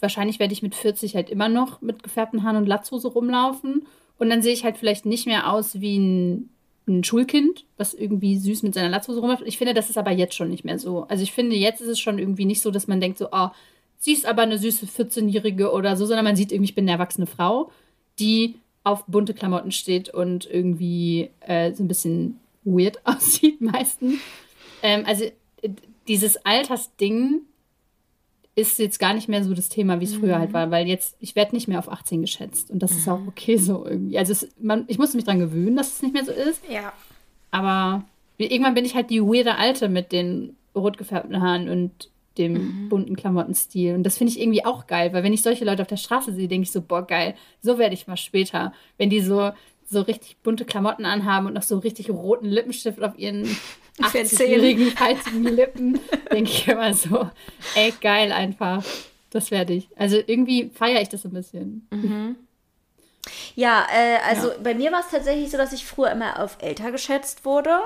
[0.00, 3.86] wahrscheinlich werde ich mit 40 halt immer noch mit gefärbten Haaren und Latzhose rumlaufen.
[4.18, 6.50] Und dann sehe ich halt vielleicht nicht mehr aus wie ein
[6.88, 9.42] ein Schulkind, was irgendwie süß mit seiner Latzhose rumläuft.
[9.46, 11.04] Ich finde, das ist aber jetzt schon nicht mehr so.
[11.08, 13.48] Also ich finde, jetzt ist es schon irgendwie nicht so, dass man denkt so, oh,
[13.98, 16.92] sie ist aber eine süße 14-Jährige oder so, sondern man sieht irgendwie, ich bin eine
[16.92, 17.70] erwachsene Frau,
[18.18, 24.20] die auf bunte Klamotten steht und irgendwie äh, so ein bisschen weird aussieht meistens.
[24.82, 25.24] Ähm, also
[25.62, 25.70] äh,
[26.06, 27.42] dieses Altersding
[28.58, 30.20] ist jetzt gar nicht mehr so das Thema, wie es mhm.
[30.20, 30.54] früher halt mhm.
[30.54, 32.98] war, weil jetzt, ich werde nicht mehr auf 18 geschätzt und das mhm.
[32.98, 33.28] ist auch mhm.
[33.28, 34.18] okay so irgendwie.
[34.18, 36.62] Also es, man, ich musste mich dran gewöhnen, dass es nicht mehr so ist.
[36.68, 36.92] Ja.
[37.50, 38.04] Aber
[38.36, 42.88] irgendwann bin ich halt die weirde Alte mit den rot gefärbten Haaren und dem mhm.
[42.88, 43.94] bunten Klamottenstil.
[43.94, 46.32] Und das finde ich irgendwie auch geil, weil wenn ich solche Leute auf der Straße
[46.32, 48.72] sehe, denke ich so, boah, geil, so werde ich mal später.
[48.96, 49.50] Wenn die so,
[49.86, 53.44] so richtig bunte Klamotten anhaben und noch so richtig roten Lippenstift auf ihren
[54.00, 56.00] 80-jährigen faltigen Lippen,
[56.32, 57.30] denke ich immer so,
[57.74, 58.84] ey, geil einfach.
[59.30, 59.88] Das werde ich.
[59.96, 61.86] Also irgendwie feiere ich das ein bisschen.
[61.90, 62.36] Mhm.
[63.54, 64.56] Ja, äh, also ja.
[64.62, 67.80] bei mir war es tatsächlich so, dass ich früher immer auf älter geschätzt wurde.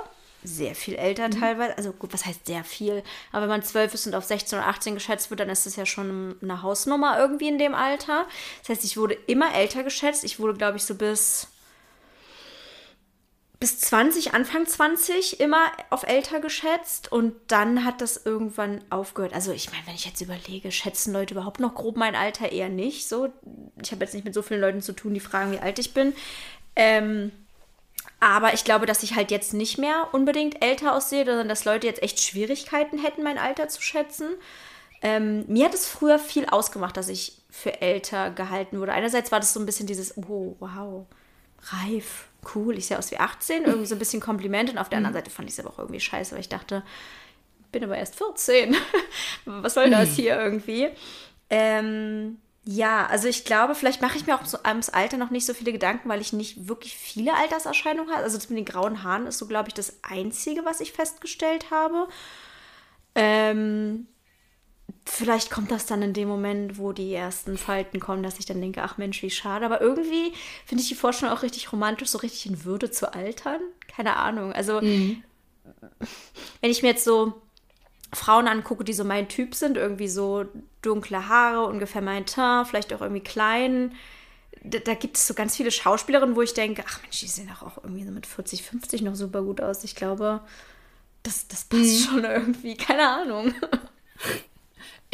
[0.44, 1.40] Sehr viel älter mhm.
[1.40, 1.76] teilweise.
[1.76, 3.02] Also gut, was heißt sehr viel?
[3.30, 5.76] Aber wenn man zwölf ist und auf 16 oder 18 geschätzt wird, dann ist das
[5.76, 8.26] ja schon eine Hausnummer irgendwie in dem Alter.
[8.60, 10.24] Das heißt, ich wurde immer älter geschätzt.
[10.24, 11.48] Ich wurde, glaube ich, so bis
[13.62, 19.32] bis 20, Anfang 20 immer auf älter geschätzt und dann hat das irgendwann aufgehört.
[19.34, 22.50] Also ich meine, wenn ich jetzt überlege, schätzen Leute überhaupt noch grob mein Alter?
[22.50, 23.32] Eher nicht so.
[23.80, 25.94] Ich habe jetzt nicht mit so vielen Leuten zu tun, die fragen, wie alt ich
[25.94, 26.12] bin.
[26.74, 27.30] Ähm,
[28.18, 31.86] aber ich glaube, dass ich halt jetzt nicht mehr unbedingt älter aussehe, sondern dass Leute
[31.86, 34.30] jetzt echt Schwierigkeiten hätten, mein Alter zu schätzen.
[35.02, 38.90] Ähm, mir hat es früher viel ausgemacht, dass ich für älter gehalten wurde.
[38.90, 41.06] Einerseits war das so ein bisschen dieses, oh, wow,
[41.70, 44.70] reif, cool, ich sehe aus wie 18, irgendwie so ein bisschen Kompliment.
[44.70, 46.82] Und auf der anderen Seite fand ich es aber auch irgendwie scheiße, weil ich dachte,
[47.70, 48.76] bin aber erst 14.
[49.44, 50.90] Was soll das hier irgendwie?
[51.50, 55.46] Ähm, ja, also ich glaube, vielleicht mache ich mir auch so ums Alter noch nicht
[55.46, 58.22] so viele Gedanken, weil ich nicht wirklich viele Alterserscheinungen habe.
[58.22, 61.70] Also das mit den grauen Haaren ist so, glaube ich, das Einzige, was ich festgestellt
[61.70, 62.06] habe.
[63.14, 64.06] Ähm,
[65.04, 68.60] vielleicht kommt das dann in dem Moment, wo die ersten Falten kommen, dass ich dann
[68.60, 69.64] denke, ach Mensch, wie schade.
[69.64, 70.32] Aber irgendwie
[70.66, 73.60] finde ich die Vorstellung auch richtig romantisch, so richtig in Würde zu altern.
[73.94, 74.52] Keine Ahnung.
[74.52, 75.22] Also, mhm.
[76.60, 77.42] wenn ich mir jetzt so
[78.12, 80.44] Frauen angucke, die so mein Typ sind, irgendwie so
[80.82, 83.94] dunkle Haare, ungefähr mein Teint, vielleicht auch irgendwie klein.
[84.62, 87.48] Da, da, gibt es so ganz viele Schauspielerinnen, wo ich denke, ach Mensch, die sehen
[87.48, 89.82] doch auch irgendwie so mit 40, 50 noch super gut aus.
[89.82, 90.40] Ich glaube,
[91.24, 92.04] das, das passt mhm.
[92.04, 92.76] schon irgendwie.
[92.76, 93.54] Keine Ahnung.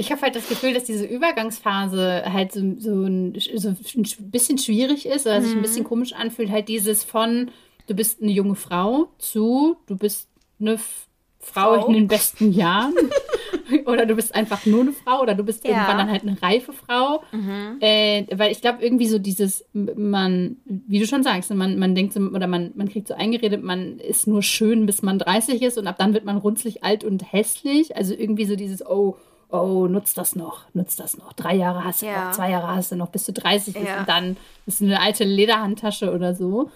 [0.01, 4.57] Ich habe halt das Gefühl, dass diese Übergangsphase halt so, so, ein, so ein bisschen
[4.57, 5.45] schwierig ist oder mhm.
[5.45, 5.89] sich ein bisschen mhm.
[5.89, 6.51] komisch anfühlt.
[6.51, 7.51] Halt dieses von,
[7.89, 10.29] du bist eine junge Frau zu, du bist
[10.61, 11.87] eine Frau, Frau.
[11.87, 12.95] in den besten Jahren.
[13.87, 15.71] oder du bist einfach nur eine Frau oder du bist ja.
[15.71, 17.23] irgendwann dann halt eine reife Frau.
[17.33, 17.77] Mhm.
[17.81, 22.13] Äh, weil ich glaube, irgendwie so dieses, man, wie du schon sagst, man, man denkt
[22.13, 25.79] so, oder man, man kriegt so eingeredet, man ist nur schön, bis man 30 ist
[25.79, 27.97] und ab dann wird man runzlig alt und hässlich.
[27.97, 29.17] Also irgendwie so dieses, oh,
[29.51, 31.33] oh, nutzt das noch, nutzt das noch.
[31.33, 32.27] Drei Jahre hast du ja.
[32.27, 34.01] noch, zwei Jahre hast du noch, bis du 30 bist ja.
[34.01, 34.37] und dann
[34.67, 36.71] ist eine alte Lederhandtasche oder so.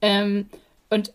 [0.00, 0.46] Ähm,
[0.90, 1.12] und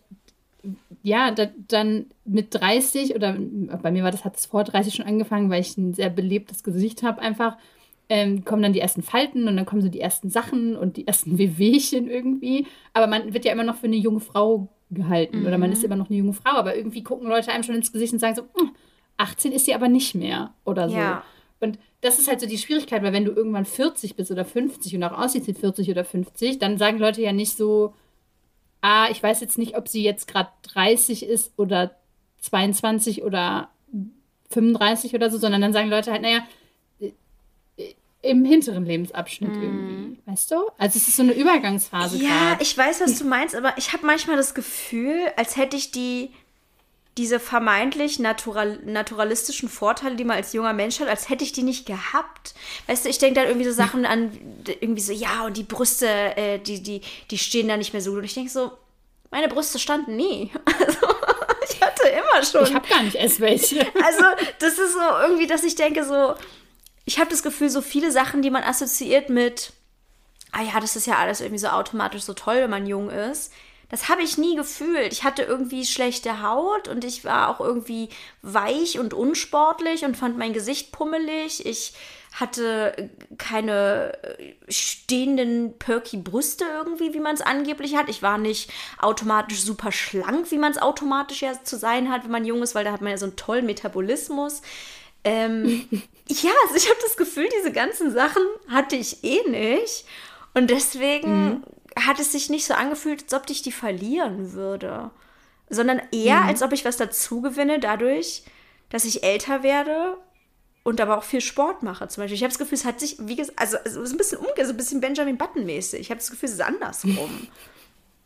[1.02, 3.36] ja, da, dann mit 30 oder
[3.82, 6.64] bei mir war das, hat es vor 30 schon angefangen, weil ich ein sehr belebtes
[6.64, 7.56] Gesicht habe einfach.
[8.08, 11.06] Ähm, kommen dann die ersten Falten und dann kommen so die ersten Sachen und die
[11.06, 12.66] ersten Wehwehchen irgendwie.
[12.92, 15.46] Aber man wird ja immer noch für eine junge Frau gehalten mhm.
[15.46, 17.92] oder man ist immer noch eine junge Frau, aber irgendwie gucken Leute einem schon ins
[17.92, 18.70] Gesicht und sagen so, hm,
[19.16, 20.96] 18 ist sie aber nicht mehr oder so.
[20.96, 21.24] Ja.
[21.60, 24.94] Und das ist halt so die Schwierigkeit, weil wenn du irgendwann 40 bist oder 50
[24.94, 27.94] und auch aussiehst wie 40 oder 50, dann sagen Leute ja nicht so,
[28.82, 31.96] ah, ich weiß jetzt nicht, ob sie jetzt gerade 30 ist oder
[32.40, 33.70] 22 oder
[34.50, 36.46] 35 oder so, sondern dann sagen Leute halt, naja,
[38.22, 39.62] im hinteren Lebensabschnitt mm.
[39.62, 40.56] irgendwie, weißt du?
[40.78, 42.18] Also es ist so eine Übergangsphase.
[42.18, 42.62] Ja, grad.
[42.62, 46.30] ich weiß, was du meinst, aber ich habe manchmal das Gefühl, als hätte ich die
[47.16, 51.62] diese vermeintlich natural, naturalistischen Vorteile, die man als junger Mensch hat, als hätte ich die
[51.62, 52.54] nicht gehabt.
[52.86, 54.32] Weißt du, ich denke dann irgendwie so Sachen an,
[54.80, 57.00] irgendwie so, ja, und die Brüste, äh, die, die,
[57.30, 58.18] die stehen da nicht mehr so gut.
[58.20, 58.72] Und ich denke so,
[59.30, 60.50] meine Brüste standen nie.
[60.78, 62.62] Also, ich hatte immer schon.
[62.62, 63.80] Ich habe gar nicht erst welche.
[64.04, 64.24] Also,
[64.60, 66.34] das ist so irgendwie, dass ich denke so,
[67.06, 69.72] ich habe das Gefühl, so viele Sachen, die man assoziiert mit,
[70.52, 73.52] ah ja, das ist ja alles irgendwie so automatisch so toll, wenn man jung ist
[73.88, 75.12] das habe ich nie gefühlt.
[75.12, 78.08] Ich hatte irgendwie schlechte Haut und ich war auch irgendwie
[78.42, 81.64] weich und unsportlich und fand mein Gesicht pummelig.
[81.64, 81.92] Ich
[82.32, 84.12] hatte keine
[84.68, 88.08] stehenden perky Brüste irgendwie, wie man es angeblich hat.
[88.08, 92.32] Ich war nicht automatisch super schlank, wie man es automatisch ja zu sein hat, wenn
[92.32, 94.62] man jung ist, weil da hat man ja so einen tollen Metabolismus.
[95.22, 95.86] Ähm,
[96.26, 100.04] ja, also ich habe das Gefühl, diese ganzen Sachen hatte ich eh nicht.
[100.54, 101.62] Und deswegen mhm
[101.96, 105.10] hat es sich nicht so angefühlt, als ob ich die verlieren würde,
[105.68, 106.48] sondern eher, mhm.
[106.48, 108.44] als ob ich was dazu gewinne dadurch,
[108.90, 110.16] dass ich älter werde
[110.84, 112.06] und aber auch viel Sport mache.
[112.08, 114.38] Zum Beispiel, ich habe das Gefühl, es hat sich, wie gesagt, also, also ein bisschen
[114.38, 116.00] umgekehrt, so ein bisschen Benjamin Button-mäßig.
[116.00, 117.48] Ich habe das Gefühl, es ist andersrum.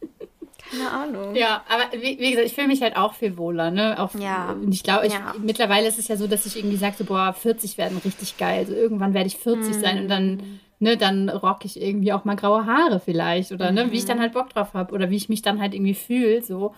[0.71, 1.35] Keine Ahnung.
[1.35, 3.71] Ja, aber wie, wie gesagt, ich fühle mich halt auch viel wohler.
[3.71, 3.99] Ne?
[3.99, 4.53] Auch, ja.
[4.53, 5.35] Und ich glaube, ja.
[5.39, 8.61] mittlerweile ist es ja so, dass ich irgendwie sage, so, boah, 40 werden richtig geil.
[8.61, 9.81] Also irgendwann werde ich 40 mhm.
[9.81, 13.93] sein und dann ne, dann rock ich irgendwie auch mal graue Haare vielleicht oder ne,
[13.93, 14.23] wie ich dann mhm.
[14.23, 16.75] halt Bock drauf habe oder wie ich mich dann halt irgendwie fühle, so.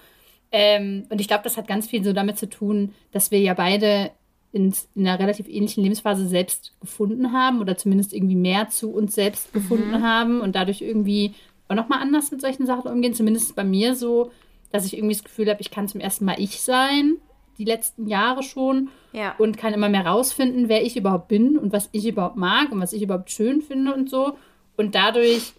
[0.51, 3.55] Ähm, und ich glaube, das hat ganz viel so damit zu tun, dass wir ja
[3.55, 4.11] beide
[4.53, 9.15] in, in einer relativ ähnlichen Lebensphase selbst gefunden haben oder zumindest irgendwie mehr zu uns
[9.15, 10.03] selbst gefunden mhm.
[10.03, 11.35] haben und dadurch irgendwie
[11.69, 13.15] auch nochmal anders mit solchen Sachen umgehen.
[13.15, 14.31] Zumindest bei mir so,
[14.71, 17.17] dass ich irgendwie das Gefühl habe, ich kann zum ersten Mal ich sein,
[17.59, 19.35] die letzten Jahre schon ja.
[19.39, 22.81] und kann immer mehr rausfinden, wer ich überhaupt bin und was ich überhaupt mag und
[22.81, 24.37] was ich überhaupt schön finde und so.
[24.77, 25.53] Und dadurch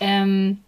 [0.00, 0.58] ähm,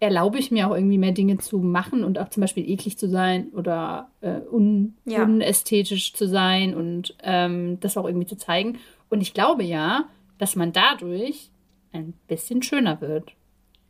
[0.00, 3.08] erlaube ich mir auch irgendwie mehr Dinge zu machen und auch zum Beispiel eklig zu
[3.08, 5.22] sein oder äh, un ja.
[5.22, 8.78] unästhetisch zu sein und ähm, das auch irgendwie zu zeigen.
[9.08, 10.08] Und ich glaube ja,
[10.38, 11.50] dass man dadurch
[11.92, 13.32] ein bisschen schöner wird.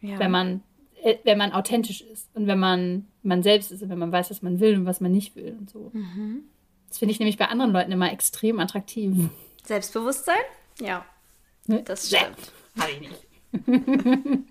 [0.01, 0.19] Ja.
[0.19, 0.63] Wenn man
[1.25, 4.43] wenn man authentisch ist und wenn man man selbst ist und wenn man weiß, was
[4.43, 5.91] man will und was man nicht will und so.
[5.93, 6.45] Mhm.
[6.89, 9.31] Das finde ich nämlich bei anderen Leuten immer extrem attraktiv.
[9.65, 10.43] Selbstbewusstsein?
[10.81, 11.05] Ja.
[11.67, 11.83] Ne?
[11.85, 12.53] Das stimmt.
[12.79, 14.45] Habe ich nicht.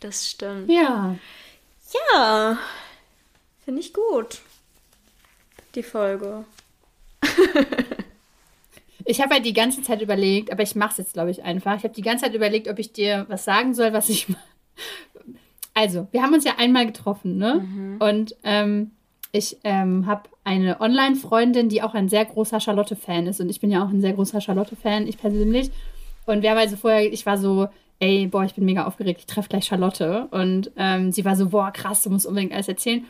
[0.00, 0.70] Das stimmt.
[0.70, 1.14] Ja.
[2.14, 2.58] Ja.
[3.64, 4.40] Finde ich gut.
[5.74, 6.44] Die Folge.
[9.06, 11.76] Ich habe halt die ganze Zeit überlegt, aber ich mache es jetzt, glaube ich, einfach.
[11.76, 14.26] Ich habe die ganze Zeit überlegt, ob ich dir was sagen soll, was ich.
[15.74, 17.96] Also, wir haben uns ja einmal getroffen, ne?
[18.04, 18.90] Und ähm,
[19.32, 23.40] ich ähm, habe eine Online-Freundin, die auch ein sehr großer Charlotte-Fan ist.
[23.40, 25.70] Und ich bin ja auch ein sehr großer Charlotte-Fan, ich persönlich.
[26.26, 27.68] Und haben also vorher, ich war so,
[28.00, 30.26] ey, boah, ich bin mega aufgeregt, ich treffe gleich Charlotte.
[30.30, 33.04] Und ähm, sie war so, boah, krass, du musst unbedingt alles erzählen.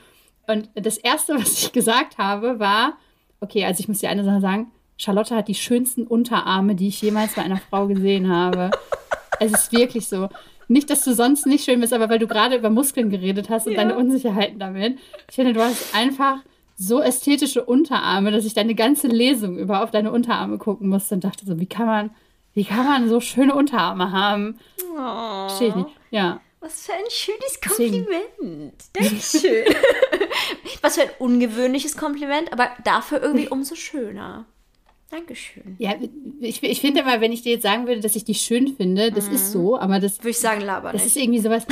[0.46, 2.94] Und das Erste, was ich gesagt habe, war,
[3.40, 7.00] okay, also ich muss dir eine Sache sagen, Charlotte hat die schönsten Unterarme, die ich
[7.00, 8.70] jemals bei einer Frau gesehen habe.
[9.40, 10.28] es ist wirklich so.
[10.70, 13.66] Nicht, dass du sonst nicht schön bist, aber weil du gerade über Muskeln geredet hast
[13.66, 13.78] und Ja.
[13.78, 14.98] deine Unsicherheiten damit.
[15.28, 16.38] Ich finde, du hast einfach
[16.76, 21.24] so ästhetische Unterarme, dass ich deine ganze Lesung über auf deine Unterarme gucken musste und
[21.24, 22.10] dachte so, wie kann man,
[22.54, 24.58] wie kann man so schöne Unterarme haben?
[24.96, 25.88] Oh, Verstehe ich nicht.
[26.10, 26.40] Ja.
[26.60, 28.06] was für ein schönes Deswegen.
[28.06, 28.74] Kompliment.
[28.92, 29.64] Dankeschön.
[30.82, 34.46] was für ein ungewöhnliches Kompliment, aber dafür irgendwie umso schöner.
[35.10, 35.74] Dankeschön.
[35.78, 35.94] Ja,
[36.40, 39.10] ich, ich finde immer, wenn ich dir jetzt sagen würde, dass ich dich schön finde,
[39.10, 41.16] das ist so, aber das, Würde ich sagen, laber das nicht.
[41.16, 41.66] ist irgendwie sowas.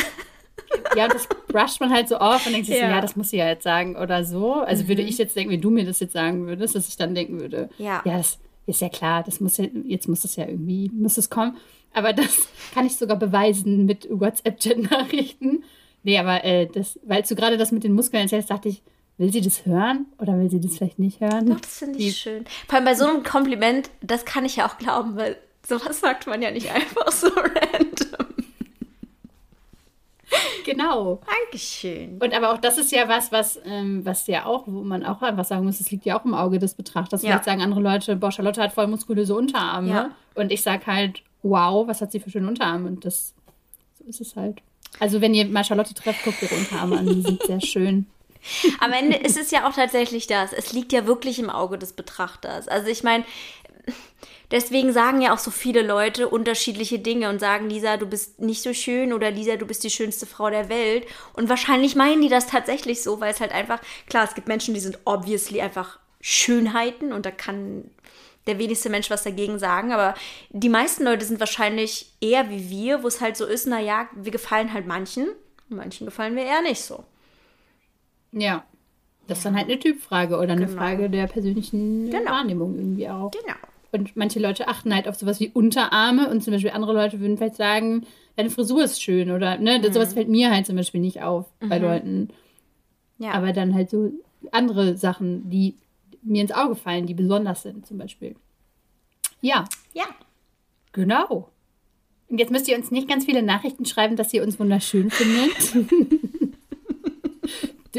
[0.97, 2.91] Ja, und das brusht man halt so auf und denkt sich so, Ja.
[2.91, 4.55] ja, das muss sie ja jetzt sagen oder so.
[4.55, 7.15] Also würde ich jetzt denken, wenn du mir das jetzt sagen würdest, dass ich dann
[7.15, 8.03] denken würde, Ja.
[8.05, 11.31] ja, das ist ja klar, das muss ja, jetzt muss es ja irgendwie, muss es
[11.31, 11.57] kommen.
[11.95, 15.63] Aber das kann ich sogar beweisen mit WhatsApp-Chat-Nachrichten.
[16.03, 18.83] Nee, aber äh, das, weil du gerade das mit den Muskeln erzählst, dachte ich,
[19.19, 21.47] will sie das hören oder will sie das vielleicht nicht hören?
[21.47, 22.45] Doch, das finde ich schön.
[22.67, 26.27] Vor allem bei so einem Kompliment, das kann ich ja auch glauben, weil sowas sagt
[26.27, 28.27] man ja nicht einfach so random.
[30.65, 31.21] Genau.
[31.27, 32.19] Dankeschön.
[32.21, 35.23] Und aber auch das ist ja was, was, ähm, was ja auch, wo man auch
[35.23, 37.23] einfach sagen muss, es liegt ja auch im Auge des Betrachters.
[37.23, 37.31] Ja.
[37.31, 39.89] Vielleicht sagen andere Leute, boah, Charlotte hat voll muskulöse Unterarme.
[39.89, 40.11] Ja.
[40.35, 42.87] Und ich sage halt, wow, was hat sie für schöne Unterarme?
[42.87, 43.35] Und das,
[43.99, 44.59] so ist es halt.
[45.01, 48.07] Also wenn ihr mal Charlotte trefft, guckt ihre Unterarme an, die sind sehr schön.
[48.81, 50.53] Am Ende ist es ja auch tatsächlich das.
[50.53, 52.69] Es liegt ja wirklich im Auge des Betrachters.
[52.69, 53.25] Also ich meine,
[54.51, 58.63] deswegen sagen ja auch so viele Leute unterschiedliche Dinge und sagen, Lisa, du bist nicht
[58.63, 61.07] so schön oder Lisa, du bist die schönste Frau der Welt.
[61.35, 64.75] Und wahrscheinlich meinen die das tatsächlich so, weil es halt einfach, klar, es gibt Menschen,
[64.75, 67.91] die sind obviously einfach Schönheiten und da kann
[68.49, 70.15] der wenigste Mensch was dagegen sagen, aber
[70.51, 74.33] die meisten Leute sind wahrscheinlich eher wie wir, wo es halt so ist, naja, wir
[74.33, 75.29] gefallen halt manchen,
[75.69, 77.05] manchen gefallen wir eher nicht so.
[78.33, 78.65] Ja.
[79.27, 80.79] Das ist dann halt eine Typfrage oder eine Genau.
[80.79, 82.31] Frage der persönlichen Genau.
[82.31, 83.31] Wahrnehmung irgendwie auch.
[83.31, 83.57] Genau.
[83.93, 87.37] Und manche Leute achten halt auf sowas wie Unterarme und zum Beispiel andere Leute würden
[87.39, 88.07] vielleicht sagen,
[88.37, 89.93] deine Frisur ist schön oder ne, Mhm.
[89.93, 92.29] sowas fällt mir halt zum Beispiel nicht auf bei Leuten.
[93.19, 93.33] Ja.
[93.33, 94.13] Aber dann halt so
[94.53, 95.75] andere Sachen, die
[96.23, 98.35] mir ins Auge fallen, die besonders sind zum Beispiel.
[99.41, 99.65] Ja,
[99.95, 100.05] ja.
[100.93, 101.49] genau.
[102.29, 105.89] Und jetzt müsst ihr uns nicht ganz viele Nachrichten schreiben, dass ihr uns wunderschön findet.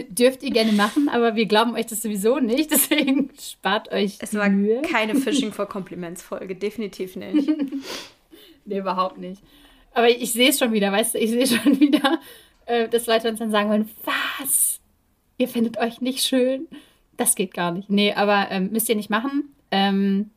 [0.06, 2.72] Dürft ihr gerne machen, aber wir glauben euch das sowieso nicht.
[2.72, 4.82] Deswegen spart euch Es die war Mühe.
[4.82, 7.50] keine Fishing for Compliments Folge, definitiv nicht.
[8.66, 9.42] Nee, überhaupt nicht.
[9.94, 12.20] Aber ich sehe es schon wieder, weißt du, ich sehe schon wieder,
[12.68, 13.90] äh, dass Leute uns dann sagen wollen,
[14.40, 14.80] was?
[15.40, 16.68] Ihr findet euch nicht schön?
[17.18, 17.90] Das geht gar nicht.
[17.90, 19.56] Nee, aber ähm, müsst ihr nicht machen.
[19.72, 20.30] Ähm,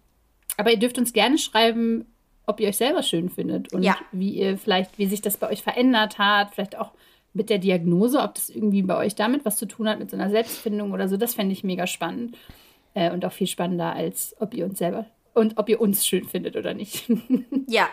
[0.56, 2.06] aber ihr dürft uns gerne schreiben,
[2.46, 3.96] ob ihr euch selber schön findet und Ja.
[4.12, 6.92] wie ihr vielleicht, wie sich das bei euch verändert hat, vielleicht auch
[7.34, 10.16] mit der Diagnose, ob das irgendwie bei euch damit was zu tun hat, mit so
[10.16, 11.16] einer Selbstfindung oder so.
[11.16, 12.36] Das fände ich mega spannend.
[12.94, 16.28] Äh, und auch viel spannender, als ob ihr uns selber und ob ihr uns schön
[16.28, 17.10] findet oder nicht.
[17.66, 17.88] ja,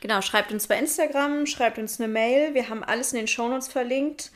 [0.00, 0.22] genau.
[0.22, 2.54] Schreibt uns bei Instagram, schreibt uns eine Mail.
[2.54, 4.30] Wir haben alles in den Shownotes verlinkt.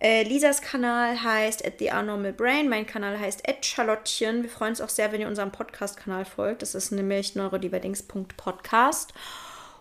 [0.00, 2.70] Äh, Lisas Kanal heißt at the Normal Brain.
[2.70, 4.42] Mein Kanal heißt at Charlottchen.
[4.42, 6.62] Wir freuen uns auch sehr, wenn ihr unserem Podcast-Kanal folgt.
[6.62, 9.12] Das ist nämlich neurodiverdings.podcast.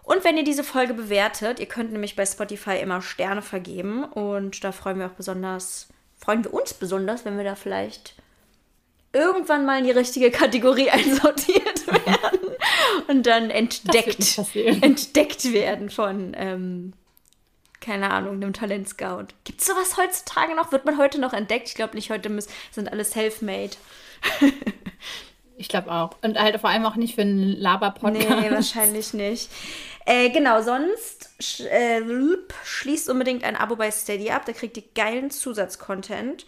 [0.09, 4.03] Und wenn ihr diese Folge bewertet, ihr könnt nämlich bei Spotify immer Sterne vergeben.
[4.03, 5.87] Und da freuen wir auch besonders,
[6.17, 8.15] freuen wir uns besonders, wenn wir da vielleicht
[9.13, 12.39] irgendwann mal in die richtige Kategorie einsortiert werden
[13.07, 14.39] und dann entdeckt,
[14.81, 16.93] entdeckt werden von, ähm,
[17.79, 19.27] keine Ahnung, einem Talentscout.
[19.43, 20.71] Gibt es sowas heutzutage noch?
[20.71, 21.67] Wird man heute noch entdeckt?
[21.67, 23.77] Ich glaube nicht, heute müssen, sind alle self-made.
[25.59, 26.11] Ich glaube auch.
[26.21, 28.41] Und halt vor allem auch nicht für einen Laber-Podcast.
[28.41, 29.49] Nee, wahrscheinlich nicht.
[30.05, 32.01] Äh, genau, sonst sch äh,
[32.63, 34.45] schließt unbedingt ein Abo bei Steady ab.
[34.45, 36.45] Da kriegt ihr geilen Zusatzcontent.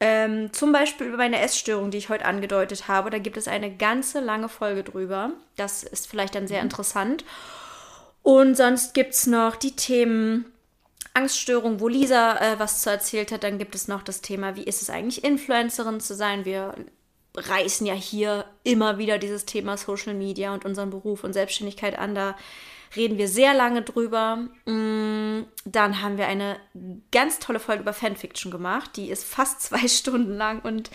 [0.00, 3.08] Ähm, zum Beispiel über meine Essstörung, die ich heute angedeutet habe.
[3.08, 5.30] Da gibt es eine ganze lange Folge drüber.
[5.56, 7.24] Das ist vielleicht dann sehr interessant.
[8.22, 10.44] Und sonst gibt es noch die Themen
[11.14, 13.44] Angststörung, wo Lisa äh, was zu erzählt hat.
[13.44, 16.44] Dann gibt es noch das Thema, wie ist es eigentlich, Influencerin zu sein.
[16.44, 16.74] Wir
[17.34, 22.14] reißen ja hier immer wieder dieses Thema Social Media und unseren Beruf und Selbstständigkeit an.
[22.14, 22.36] Da
[22.94, 24.36] reden wir sehr lange drüber.
[24.66, 26.56] Mm, dann haben wir eine
[27.10, 28.90] ganz tolle Folge über Fanfiction gemacht.
[28.96, 30.90] Die ist fast zwei Stunden lang und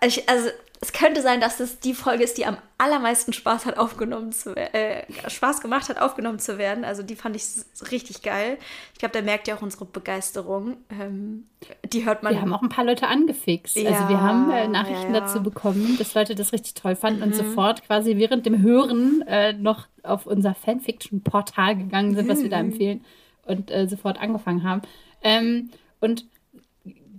[0.00, 0.50] also
[0.80, 4.54] es könnte sein, dass es die Folge ist, die am allermeisten Spaß hat, aufgenommen zu
[4.54, 6.84] äh, Spaß gemacht hat, aufgenommen zu werden.
[6.84, 7.44] Also die fand ich
[7.90, 8.58] richtig geil.
[8.92, 10.76] Ich glaube, da merkt ihr auch unsere Begeisterung.
[10.90, 11.46] Ähm,
[11.86, 12.34] die hört man.
[12.34, 13.76] Wir haben auch ein paar Leute angefixt.
[13.76, 15.20] Ja, also wir haben äh, Nachrichten ja, ja.
[15.20, 17.26] dazu bekommen, dass Leute das richtig toll fanden mhm.
[17.26, 22.30] und sofort quasi während dem Hören äh, noch auf unser Fanfiction-Portal gegangen sind, mhm.
[22.30, 22.70] was wir da mhm.
[22.70, 23.04] empfehlen
[23.46, 24.82] und äh, sofort angefangen haben.
[25.22, 25.70] Ähm,
[26.00, 26.26] und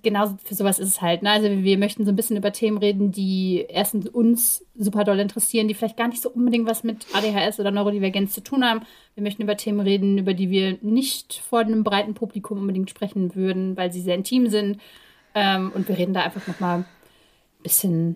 [0.06, 1.24] genau für sowas ist es halt.
[1.24, 1.32] Ne?
[1.32, 5.68] Also wir möchten so ein bisschen über Themen reden, die erstens uns super doll interessieren,
[5.68, 8.82] die vielleicht gar nicht so unbedingt was mit ADHS oder Neurodivergenz zu tun haben.
[9.16, 13.36] Wir möchten über Themen reden, über die wir nicht vor einem breiten Publikum unbedingt sprechen
[13.36, 14.80] würden, weil sie sehr intim sind.
[15.34, 16.86] Ähm, und wir reden da einfach nochmal ein
[17.64, 18.16] bisschen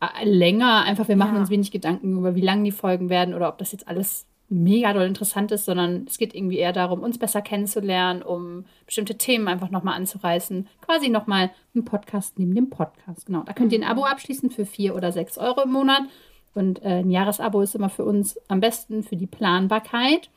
[0.00, 0.82] äh, länger.
[0.84, 1.40] Einfach, wir machen ja.
[1.40, 4.92] uns wenig Gedanken über, wie lang die Folgen werden oder ob das jetzt alles mega
[4.92, 9.48] doll interessant ist, sondern es geht irgendwie eher darum, uns besser kennenzulernen, um bestimmte Themen
[9.48, 10.68] einfach nochmal anzureißen.
[10.80, 13.26] Quasi nochmal ein Podcast neben dem Podcast.
[13.26, 13.42] Genau.
[13.42, 16.02] Da könnt ihr ein Abo abschließen für vier oder sechs Euro im Monat.
[16.54, 20.30] Und äh, ein Jahresabo ist immer für uns am besten für die Planbarkeit.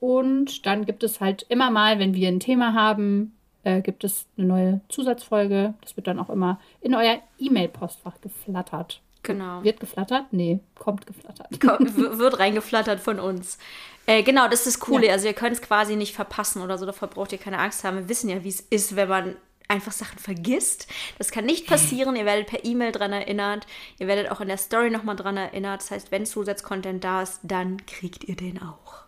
[0.00, 4.26] Und dann gibt es halt immer mal, wenn wir ein Thema haben, äh, gibt es
[4.36, 5.74] eine neue Zusatzfolge.
[5.82, 9.02] Das wird dann auch immer in euer E-Mail-Postfach geflattert.
[9.22, 9.62] Genau.
[9.62, 10.32] Wird geflattert?
[10.32, 11.60] Nee, kommt geflattert.
[11.60, 13.58] Kommt, wird reingeflattert von uns.
[14.06, 15.06] Äh, genau, das ist das Coole.
[15.06, 15.12] Ja.
[15.12, 16.86] Also ihr könnt es quasi nicht verpassen oder so.
[16.86, 17.96] Davor braucht ihr keine Angst haben.
[17.98, 19.36] Wir wissen ja, wie es ist, wenn man
[19.68, 20.88] einfach Sachen vergisst.
[21.18, 22.16] Das kann nicht passieren.
[22.16, 23.66] ihr werdet per E-Mail dran erinnert.
[23.98, 25.80] Ihr werdet auch in der Story nochmal dran erinnert.
[25.82, 29.04] Das heißt, wenn Zusatzcontent da ist, dann kriegt ihr den auch.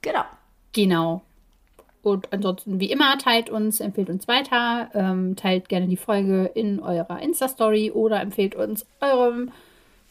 [0.00, 0.24] Genau.
[0.72, 1.22] Genau.
[2.02, 6.80] Und ansonsten, wie immer, teilt uns, empfehlt uns weiter, ähm, teilt gerne die Folge in
[6.80, 9.50] eurer Insta-Story oder empfehlt uns eurem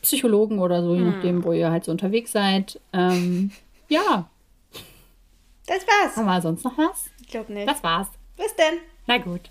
[0.01, 1.09] Psychologen oder so, je hm.
[1.09, 2.79] nachdem, wo ihr halt so unterwegs seid.
[2.93, 3.51] Ähm,
[3.87, 4.29] ja.
[5.65, 6.15] Das war's.
[6.15, 7.05] Haben wir sonst noch was?
[7.21, 7.67] Ich glaube nicht.
[7.67, 8.07] Das war's.
[8.37, 8.79] Bis denn.
[9.05, 9.49] Na gut.